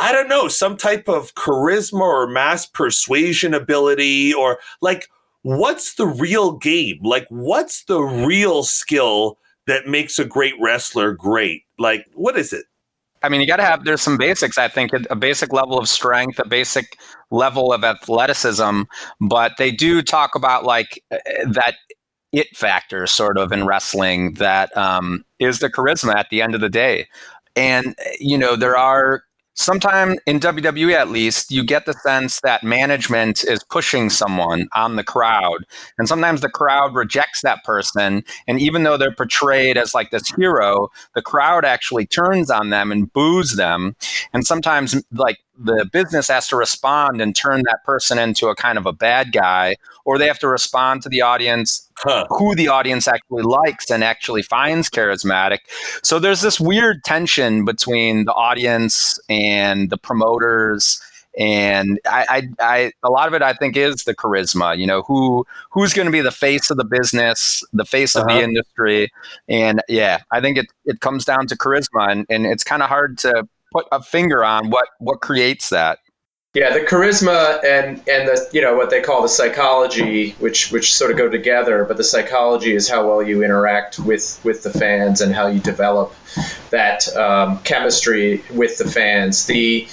[0.00, 5.10] I don't know, some type of charisma or mass persuasion ability or like
[5.48, 6.98] what's the real game?
[7.02, 11.62] Like, what's the real skill that makes a great wrestler great?
[11.78, 12.66] Like, what is it?
[13.22, 15.88] I mean, you got to have, there's some basics, I think, a basic level of
[15.88, 16.98] strength, a basic
[17.30, 18.82] level of athleticism,
[19.20, 21.16] but they do talk about like uh,
[21.50, 21.76] that
[22.30, 26.60] it factor sort of in wrestling that um, is the charisma at the end of
[26.60, 27.08] the day.
[27.56, 29.22] And, you know, there are
[29.58, 34.96] sometime in WWE at least, you get the sense that management is pushing someone on
[34.96, 35.64] the crowd.
[35.98, 38.22] And sometimes the crowd rejects that person.
[38.46, 42.92] And even though they're portrayed as like this hero, the crowd actually turns on them
[42.92, 43.96] and boos them.
[44.32, 48.78] And sometimes, like, the business has to respond and turn that person into a kind
[48.78, 52.26] of a bad guy, or they have to respond to the audience huh.
[52.30, 55.58] who the audience actually likes and actually finds charismatic.
[56.02, 61.02] So there's this weird tension between the audience and the promoters.
[61.38, 64.76] And I, I, I, a lot of it, I think, is the charisma.
[64.76, 68.24] You know, who who's going to be the face of the business, the face uh-huh.
[68.24, 68.44] of the uh-huh.
[68.44, 69.12] industry,
[69.48, 72.88] and yeah, I think it it comes down to charisma, and, and it's kind of
[72.88, 75.98] hard to put a finger on what what creates that.
[76.54, 80.94] Yeah, the charisma and and the you know what they call the psychology, which which
[80.94, 81.84] sort of go together.
[81.84, 85.60] But the psychology is how well you interact with with the fans and how you
[85.60, 86.14] develop
[86.70, 89.44] that um, chemistry with the fans.
[89.46, 89.86] The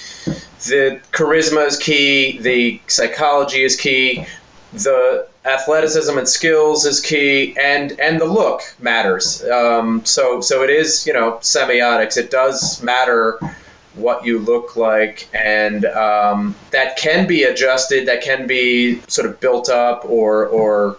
[0.65, 2.39] the charisma is key.
[2.39, 4.25] The psychology is key.
[4.71, 9.43] The athleticism and skills is key, and and the look matters.
[9.43, 12.15] Um, so so it is you know semiotics.
[12.15, 13.39] It does matter
[13.95, 18.07] what you look like, and um, that can be adjusted.
[18.07, 20.97] That can be sort of built up or or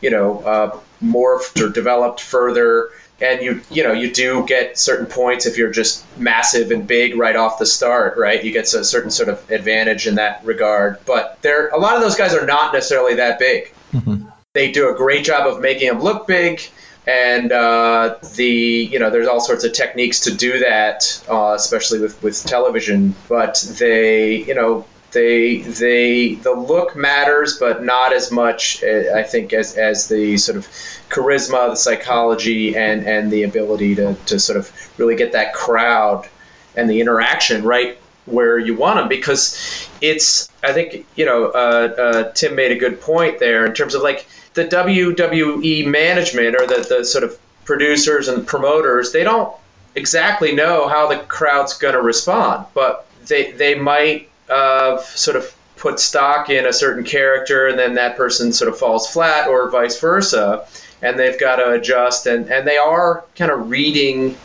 [0.00, 2.90] you know uh, morphed or developed further.
[3.20, 7.16] And you you know you do get certain points if you're just massive and big
[7.16, 8.42] right off the start, right?
[8.42, 10.98] You get a certain sort of advantage in that regard.
[11.06, 13.72] But there, a lot of those guys are not necessarily that big.
[13.92, 14.28] Mm-hmm.
[14.54, 16.62] They do a great job of making them look big
[17.06, 22.00] and uh, the you know there's all sorts of techniques to do that, uh, especially
[22.00, 23.14] with with television.
[23.28, 29.22] But they you know they they the look matters, but not as much uh, I
[29.22, 30.66] think as as the sort of
[31.08, 36.28] charisma, the psychology, and and the ability to to sort of really get that crowd
[36.76, 41.94] and the interaction right where you want them because it's I think you know uh,
[41.98, 46.66] uh, Tim made a good point there in terms of like the WWE management or
[46.66, 49.54] the, the sort of producers and promoters, they don't
[49.94, 55.54] exactly know how the crowd's going to respond, but they, they might uh, sort of
[55.76, 59.70] put stock in a certain character and then that person sort of falls flat or
[59.70, 60.66] vice versa.
[61.00, 64.36] And they've got to adjust and, and they are kind of reading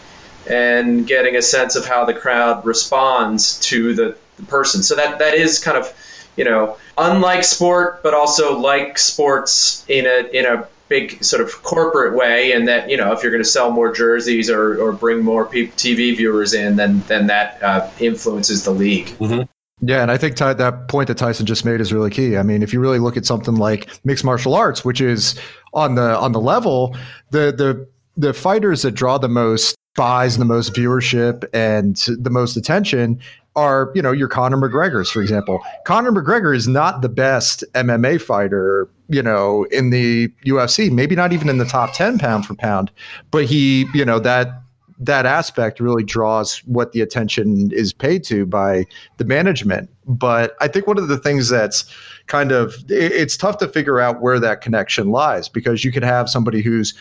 [0.50, 4.82] and getting a sense of how the crowd responds to the, the person.
[4.82, 5.93] So that, that is kind of
[6.38, 11.63] you know, unlike sport, but also like sports in a in a big sort of
[11.63, 14.93] corporate way, and that you know, if you're going to sell more jerseys or, or
[14.93, 19.08] bring more TV viewers in, then then that uh, influences the league.
[19.08, 19.41] Mm-hmm.
[19.82, 22.38] Yeah, and I think Ty, that point that Tyson just made is really key.
[22.38, 25.39] I mean, if you really look at something like mixed martial arts, which is
[25.73, 26.95] on the on the level,
[27.32, 32.56] the the the fighters that draw the most buys the most viewership and the most
[32.56, 33.19] attention
[33.58, 35.60] are, you know, your Conor McGregor's, for example.
[35.83, 41.33] Conor McGregor is not the best MMA fighter, you know, in the UFC, maybe not
[41.33, 42.91] even in the top 10 pound for pound,
[43.31, 44.62] but he, you know, that
[45.00, 48.85] that aspect really draws what the attention is paid to by
[49.17, 49.89] the management.
[50.06, 51.85] But I think one of the things that's
[52.27, 56.29] kind of it's tough to figure out where that connection lies because you could have
[56.29, 56.93] somebody who's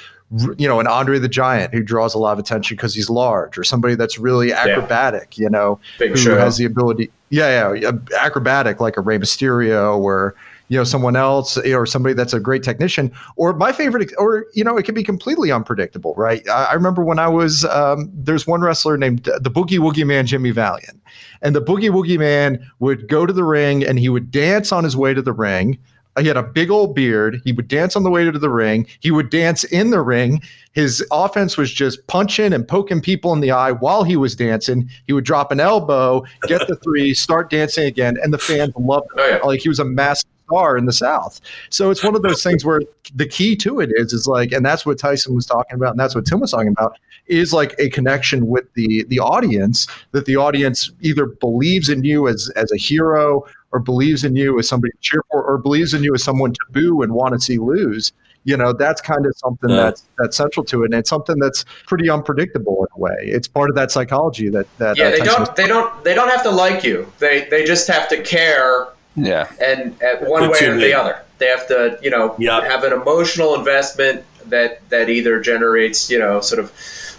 [0.59, 3.57] you know an Andre the Giant who draws a lot of attention because he's large,
[3.57, 5.45] or somebody that's really acrobatic, yeah.
[5.45, 6.39] you know, Big who show.
[6.39, 10.35] has the ability, yeah, yeah, acrobatic like a Rey Mysterio or
[10.69, 14.65] you know someone else or somebody that's a great technician or my favorite or you
[14.65, 18.47] know it can be completely unpredictable right i, I remember when i was um, there's
[18.47, 21.01] one wrestler named the boogie woogie man jimmy valiant
[21.43, 24.85] and the boogie woogie man would go to the ring and he would dance on
[24.85, 25.79] his way to the ring
[26.19, 27.43] he had a big old beard.
[27.45, 28.87] He would dance on the way to the ring.
[29.01, 30.41] He would dance in the ring.
[30.73, 34.89] His offense was just punching and poking people in the eye while he was dancing.
[35.07, 39.07] He would drop an elbow, get the three, start dancing again, and the fans loved
[39.13, 39.19] him.
[39.19, 39.39] Oh, yeah.
[39.39, 41.41] Like he was a massive star in the South.
[41.71, 42.81] So it's one of those things where
[43.15, 46.01] the key to it is is like, and that's what Tyson was talking about, and
[46.01, 50.27] that's what Tim was talking about, is like a connection with the the audience that
[50.27, 54.69] the audience either believes in you as as a hero or believes in you as
[54.69, 57.41] somebody to cheer for or believes in you as someone to boo and want to
[57.41, 58.13] see lose
[58.45, 59.77] you know that's kind of something Yeah.
[59.77, 63.49] that's that's central to it and it's something that's pretty unpredictable in a way it's
[63.49, 65.57] part of that psychology that that Yeah, uh, they don't.
[65.57, 66.05] They don't.
[66.05, 67.11] They don't have to like you.
[67.19, 68.87] They they just have to care,
[69.17, 69.49] Yeah.
[69.61, 71.23] and at one What's way or the other.
[71.39, 72.61] They have to, you know, Yeah.
[72.65, 76.73] have an emotional investment that that either generates, you know, sort of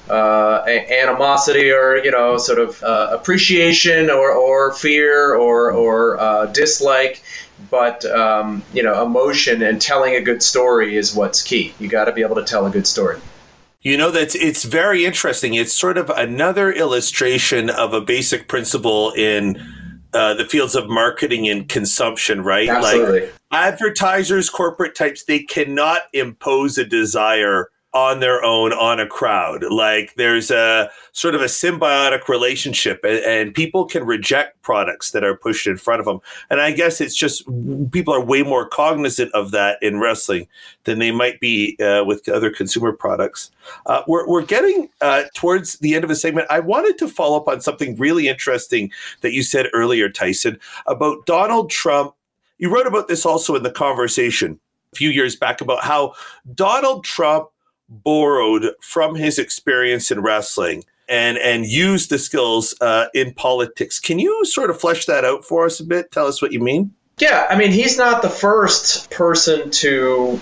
[0.10, 6.20] uh, a- animosity or you know, sort of uh, appreciation or or fear or or
[6.20, 7.22] uh, dislike.
[7.72, 11.74] But um, you know, emotion and telling a good story is what's key.
[11.80, 13.20] You got to be able to tell a good story.
[13.82, 15.54] You know that's it's very interesting.
[15.54, 19.64] It's sort of another illustration of a basic principle in
[20.18, 22.68] uh, the fields of marketing and consumption, right?
[22.68, 23.22] Absolutely.
[23.22, 29.64] Like advertisers, corporate types, they cannot impose a desire on their own on a crowd.
[29.64, 35.24] Like there's a sort of a symbiotic relationship, and, and people can reject products that
[35.24, 36.20] are pushed in front of them.
[36.52, 37.44] And I guess it's just
[37.92, 40.48] people are way more cognizant of that in wrestling
[40.84, 43.50] than they might be uh, with other consumer products.
[43.88, 46.46] Uh, we're, we're getting uh, towards the end of a segment.
[46.52, 48.92] I wanted to follow up on something really interesting
[49.22, 52.14] that you said earlier, Tyson, about Donald Trump.
[52.60, 54.60] You wrote about this also in the conversation
[54.94, 56.14] a few years back about how
[56.54, 57.50] Donald Trump
[57.90, 64.00] borrowed from his experience in wrestling and and used the skills uh, in politics.
[64.00, 66.12] Can you sort of flesh that out for us a bit?
[66.12, 66.94] Tell us what you mean.
[67.20, 70.40] Yeah, I mean, he's not the first person to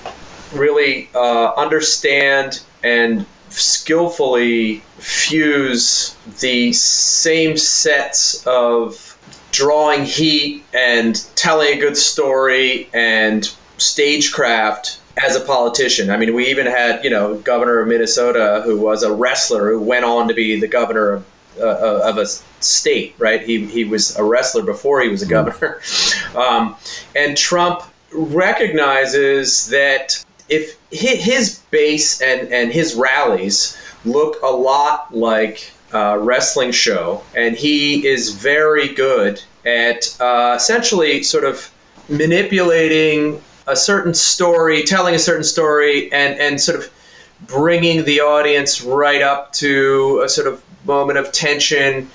[0.54, 9.18] really uh, understand and skillfully fuse the same sets of
[9.52, 16.10] drawing heat and telling a good story and stagecraft as a politician.
[16.10, 19.82] I mean, we even had, you know, governor of Minnesota who was a wrestler who
[19.82, 21.26] went on to be the governor of,
[21.60, 23.42] uh, of a state, right?
[23.42, 25.82] He, he was a wrestler before he was a governor.
[26.36, 26.76] Um,
[27.16, 35.72] and Trump recognizes that if his base and, and his rallies look a lot like
[35.94, 41.72] a wrestling show, and he is very good at uh, essentially sort of
[42.10, 46.92] manipulating a certain story, telling a certain story, and, and sort of
[47.42, 52.10] bringing the audience right up to a sort of moment of tension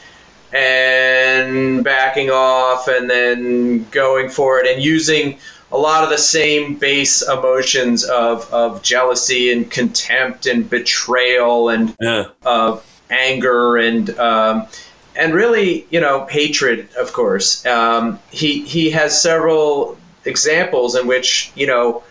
[0.52, 5.38] and backing off and then going for it and using
[5.72, 11.94] a lot of the same base emotions of, of jealousy and contempt and betrayal and
[12.00, 12.26] Yeah.
[12.44, 14.66] of anger and um,
[15.14, 21.50] and really you know hatred of course um, he he has several examples in which
[21.54, 22.02] you know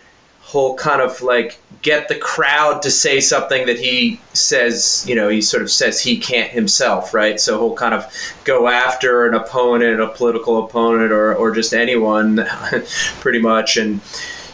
[0.52, 5.30] he'll kind of like get the crowd to say something that he says you know
[5.30, 8.06] he sort of says he can't himself right so he'll kind of
[8.46, 12.44] go after an opponent a political opponent or, or just anyone
[13.20, 14.02] pretty much and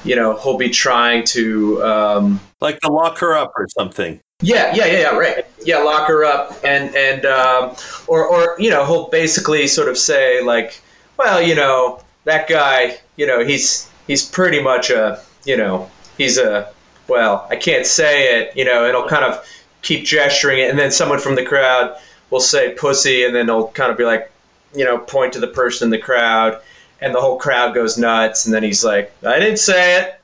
[0.03, 4.19] you know he'll be trying to um, Like the lock her up or something.
[4.41, 5.45] yeah, yeah, yeah, yeah, right.
[5.63, 7.75] Yeah, lock her up, and and um,
[8.07, 10.79] or or you know he'll basically sort of say like,
[11.17, 16.37] well, you know that guy, you know he's he's pretty much a you know he's
[16.37, 16.71] a
[17.07, 19.45] well I can't say it, you know, and he'll kind of
[19.81, 21.97] keep gesturing it, and then someone from the crowd
[22.29, 24.31] will say pussy, and then he'll kind of be like,
[24.75, 26.59] you know, point to the person in the crowd,
[26.99, 30.21] and the whole crowd goes nuts, and then he's like, I didn't say it,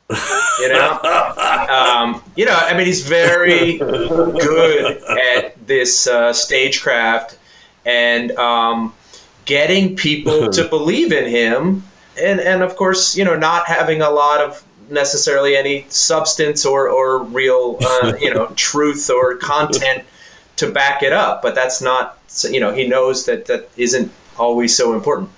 [0.60, 1.00] you know.
[1.72, 7.38] Um, you know, I mean, he's very good at this uh, stagecraft
[7.86, 8.94] and um,
[9.46, 11.84] getting people to believe in him,
[12.20, 16.89] and and of course, you know, not having a lot of necessarily any substance or
[16.89, 20.03] or real uh, you know truth or content
[20.57, 21.41] to back it up.
[21.41, 22.18] But that's not
[22.49, 25.30] you know he knows that that isn't always so important.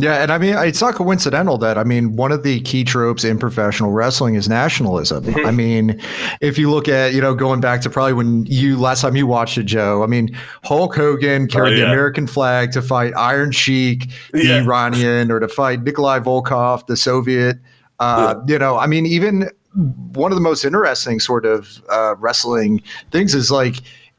[0.00, 3.24] Yeah, and I mean, it's not coincidental that I mean, one of the key tropes
[3.24, 5.24] in professional wrestling is nationalism.
[5.24, 5.46] Mm-hmm.
[5.46, 6.00] I mean,
[6.40, 9.26] if you look at, you know, going back to probably when you last time you
[9.26, 11.84] watched it, Joe, I mean, Hulk Hogan carried oh, yeah.
[11.84, 14.62] the American flag to fight Iron Sheik, the yeah.
[14.62, 17.58] Iranian, or to fight Nikolai Volkov, the Soviet.
[17.98, 18.54] Uh, yeah.
[18.54, 23.34] You know, I mean, even one of the most interesting sort of uh, wrestling things
[23.34, 23.76] is like,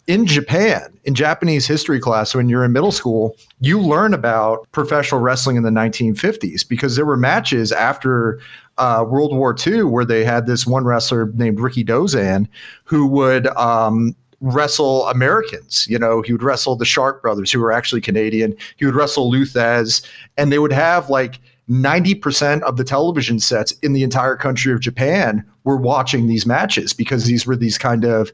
[0.10, 5.22] in Japan, in Japanese history class, when you're in middle school, you learn about professional
[5.22, 8.40] wrestling in the 1950s because there were matches after
[8.80, 12.48] uh, World War II where they had this one wrestler named Rikidozan
[12.86, 15.86] who would um, wrestle Americans.
[15.88, 18.56] You know, he would wrestle the Sharpe brothers who were actually Canadian.
[18.78, 20.04] He would wrestle Lou Thesz,
[20.38, 21.40] and they would have like
[21.70, 26.94] 90% of the television sets in the entire country of Japan were watching these matches
[26.94, 28.32] because these were these kind of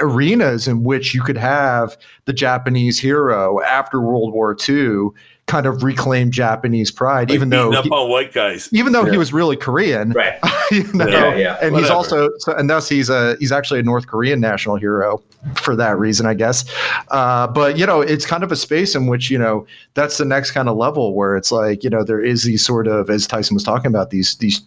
[0.00, 5.10] arenas in which you could have the Japanese hero after World War II
[5.46, 9.04] kind of reclaim Japanese pride, like even though up he, on white guys, even though
[9.04, 9.12] yeah.
[9.12, 10.38] he was really Korean, right?
[10.72, 11.06] you know?
[11.06, 11.58] Yeah, yeah.
[11.62, 11.78] And Whatever.
[11.78, 15.22] he's also, so, and thus he's a he's actually a North Korean national hero
[15.54, 16.64] for that reason, I guess.
[17.08, 20.24] Uh, but you know, it's kind of a space in which you know that's the
[20.24, 23.26] next kind of level where it's like you know there is these sort of as
[23.26, 24.60] Tyson was talking about these these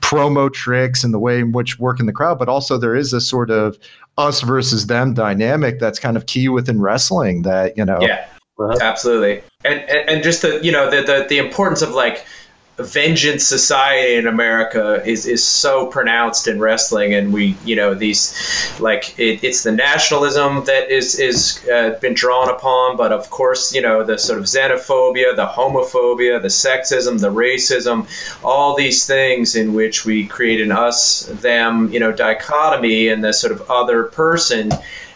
[0.00, 3.10] promo tricks and the way in which work in the crowd, but also there is
[3.10, 3.76] this sort of
[4.20, 8.26] us versus them dynamic that's kind of key within wrestling that you know yeah
[8.58, 8.78] uh-huh.
[8.82, 12.26] absolutely and, and and just the you know the, the the importance of like
[12.82, 18.34] vengeance society in America is, is so pronounced in wrestling, and we, you know, these
[18.80, 23.74] like it, it's the nationalism that is is uh, been drawn upon, but of course,
[23.74, 28.06] you know, the sort of xenophobia, the homophobia, the sexism, the racism,
[28.44, 33.32] all these things in which we create an us them, you know, dichotomy and the
[33.32, 34.70] sort of other person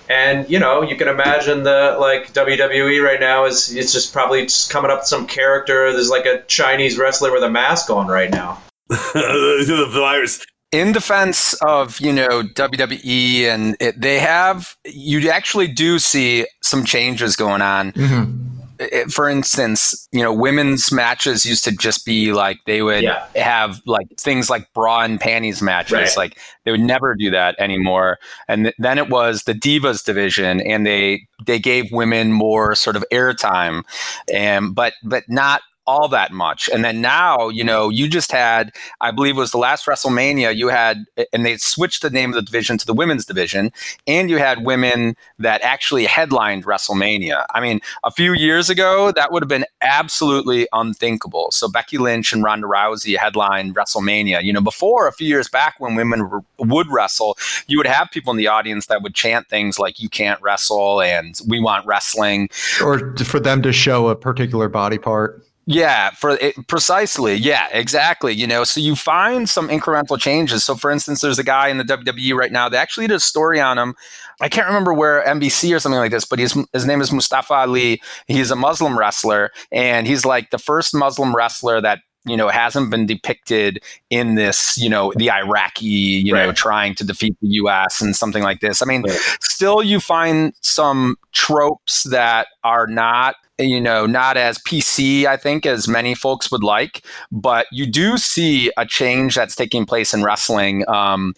[0.09, 4.42] and you know, you can imagine the like WWE right now is it's just probably
[4.42, 5.92] just coming up with some character.
[5.92, 8.62] There's like a Chinese wrestler with a mask on right now.
[8.88, 10.44] the virus.
[10.72, 16.84] In defense of you know WWE and it, they have you actually do see some
[16.84, 17.92] changes going on.
[17.92, 23.03] Mm-hmm it, for instance, you know, women's matches used to just be like they would
[23.03, 23.27] yeah.
[23.35, 25.93] have like things like bra and panties matches.
[25.93, 26.16] Right.
[26.16, 28.18] Like they would never do that anymore.
[28.49, 32.97] And th- then it was the divas division, and they they gave women more sort
[32.97, 33.85] of airtime,
[34.33, 36.68] and but but not all that much.
[36.72, 37.66] And then now, you mm-hmm.
[37.66, 41.57] know, you just had, I believe it was the last WrestleMania, you had, and they
[41.57, 43.70] switched the name of the division to the women's division,
[44.07, 47.45] and you had women that actually headlined WrestleMania.
[47.55, 51.51] I mean, a few years ago, that would have been absolutely unthinkable.
[51.51, 54.43] So Becky Lynch and Ronda Rousey headlined WrestleMania.
[54.43, 58.30] You know, before a few years back when women would wrestle, you would have people
[58.30, 62.49] in the audience that would chant things like, you can't wrestle and we want wrestling.
[62.82, 65.45] Or for them to show a particular body part.
[65.67, 67.35] Yeah, for it, precisely.
[67.35, 68.35] Yeah, exactly.
[68.35, 70.62] You know, so you find some incremental changes.
[70.62, 72.69] So, for instance, there's a guy in the WWE right now.
[72.69, 73.95] They actually did a story on him.
[74.41, 77.55] I can't remember where NBC or something like this, but his his name is Mustafa
[77.55, 78.03] Ali.
[78.27, 82.91] He's a Muslim wrestler, and he's like the first Muslim wrestler that you know hasn't
[82.91, 86.47] been depicted in this you know the iraqi you right.
[86.47, 89.19] know trying to defeat the us and something like this i mean right.
[89.41, 95.66] still you find some tropes that are not you know, not as PC, I think,
[95.66, 100.22] as many folks would like, but you do see a change that's taking place in
[100.24, 100.88] wrestling.
[100.88, 101.34] Um,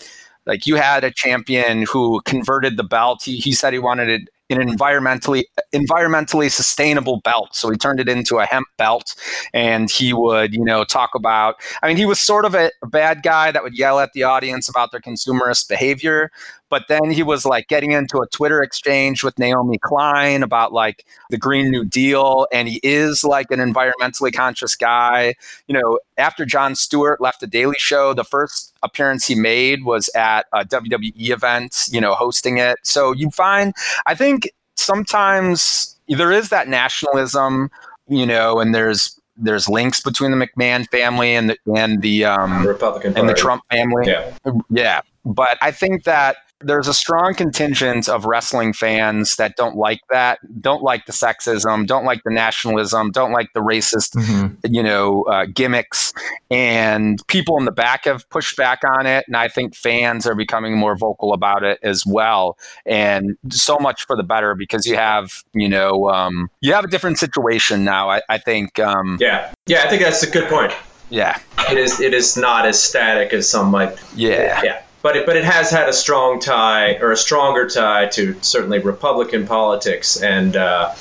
[0.46, 3.22] like you had a champion who converted the belt.
[3.24, 5.44] He, he said he wanted it an environmentally
[5.74, 7.48] environmentally sustainable belt.
[7.52, 9.14] So he turned it into a hemp belt,
[9.52, 11.56] and he would you know talk about.
[11.82, 14.22] I mean, he was sort of a, a bad guy that would yell at the
[14.22, 16.30] audience about their consumerist behavior,
[16.68, 21.04] but then he was like getting into a Twitter exchange with Naomi Klein about like
[21.30, 22.46] the Green New Deal.
[22.52, 25.34] And he is like an environmentally conscious guy.
[25.68, 30.08] You know, after Jon Stewart left the Daily Show, the first appearance he made was
[30.14, 32.78] at a WWE event, you know, hosting it.
[32.82, 33.72] So you find,
[34.06, 37.70] I think sometimes there is that nationalism,
[38.08, 42.66] you know, and there's there's links between the McMahon family and the and the um,
[42.66, 43.20] Republican Party.
[43.20, 44.06] and the Trump family.
[44.06, 44.32] Yeah.
[44.70, 45.00] yeah.
[45.26, 50.38] But I think that there's a strong contingent of wrestling fans that don't like that,
[50.60, 54.54] don't like the sexism, don't like the nationalism, don't like the racist, mm-hmm.
[54.72, 56.14] you know, uh, gimmicks.
[56.50, 60.34] And people in the back have pushed back on it, and I think fans are
[60.34, 62.56] becoming more vocal about it as well.
[62.86, 66.88] And so much for the better because you have, you know, um, you have a
[66.88, 68.08] different situation now.
[68.08, 68.78] I, I think.
[68.78, 70.72] Um, yeah, yeah, I think that's a good point.
[71.10, 71.38] Yeah,
[71.70, 72.00] it is.
[72.00, 73.96] It is not as static as some might.
[74.16, 78.06] Yeah, yeah but it, but it has had a strong tie or a stronger tie
[78.06, 80.92] to certainly Republican politics, and uh,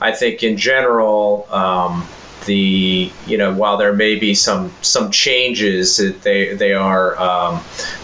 [0.00, 1.46] I think in general.
[1.50, 2.06] Um,
[2.46, 7.60] the you know while there may be some some changes they they are um,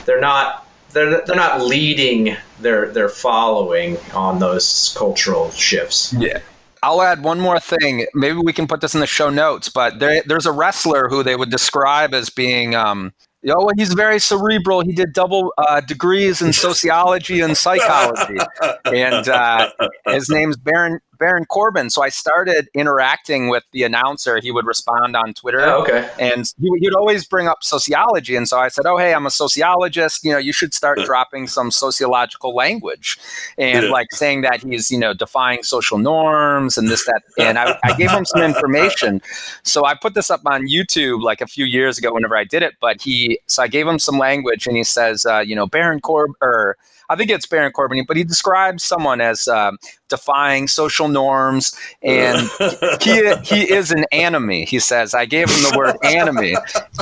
[0.06, 6.40] they're not they're, they're not leading their their following on those cultural shifts yeah
[6.82, 8.06] I'll add one more thing.
[8.12, 11.22] Maybe we can put this in the show notes, but there, there's a wrestler who
[11.22, 13.14] they would describe as being um,
[13.48, 14.80] Oh, well, he's very cerebral.
[14.80, 18.38] He did double uh, degrees in sociology and psychology,
[18.86, 19.70] and uh,
[20.06, 21.88] his name's Baron Baron Corbin.
[21.88, 24.38] So I started interacting with the announcer.
[24.42, 25.62] He would respond on Twitter.
[25.62, 26.10] Oh, okay.
[26.20, 28.36] And he, would always bring up sociology.
[28.36, 30.22] And so I said, Oh, hey, I'm a sociologist.
[30.22, 33.16] You know, you should start dropping some sociological language
[33.56, 37.22] and like saying that he's, you know, defying social norms and this, that.
[37.38, 39.22] And I, I gave him some information.
[39.62, 42.62] So I put this up on YouTube like a few years ago whenever I did
[42.62, 42.74] it.
[42.82, 46.00] But he, so I gave him some language and he says, uh, you know, Baron
[46.00, 46.76] Corbin, or
[47.08, 49.78] I think it's Baron Corbin, but he describes someone as um,
[50.14, 52.38] defying social norms, and
[53.00, 54.64] he he is an anomie.
[54.64, 56.54] He says, "I gave him the word anomie."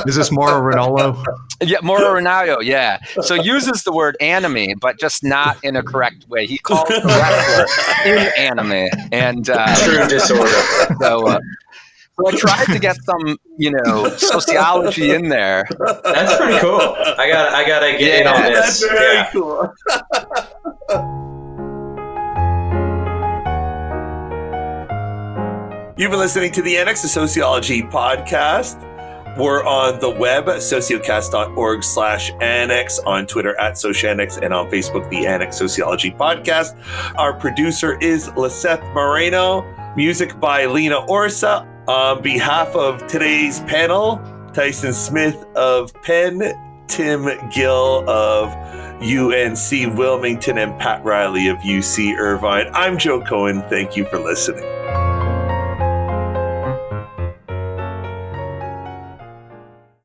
[0.07, 1.23] Is this Mauro Ranallo?
[1.61, 2.63] Yeah, Mauro Ranallo.
[2.63, 2.97] Yeah.
[3.21, 6.47] So uses the word anomie, but just not in a correct way.
[6.47, 10.61] He calls the wrestler in anomie, and uh, true disorder.
[10.99, 11.27] So.
[11.27, 11.39] Uh,
[12.15, 15.65] so I tried to get some, you know, sociology in there.
[16.03, 16.79] That's pretty cool.
[16.79, 18.81] I got, I gotta get yeah, in on this.
[18.81, 19.31] That's very yeah.
[19.31, 19.73] cool.
[26.03, 28.77] You've been listening to the Annex of Sociology podcast.
[29.37, 35.25] We're on the web, sociocast.org slash annex, on Twitter at Sociannex, and on Facebook, the
[35.25, 36.77] Annex Sociology Podcast.
[37.17, 39.63] Our producer is Lisette Moreno.
[39.95, 41.65] Music by Lena Orsa.
[41.87, 44.17] On behalf of today's panel,
[44.51, 48.49] Tyson Smith of Penn, Tim Gill of
[49.01, 53.61] UNC Wilmington, and Pat Reilly of UC Irvine, I'm Joe Cohen.
[53.69, 54.65] Thank you for listening.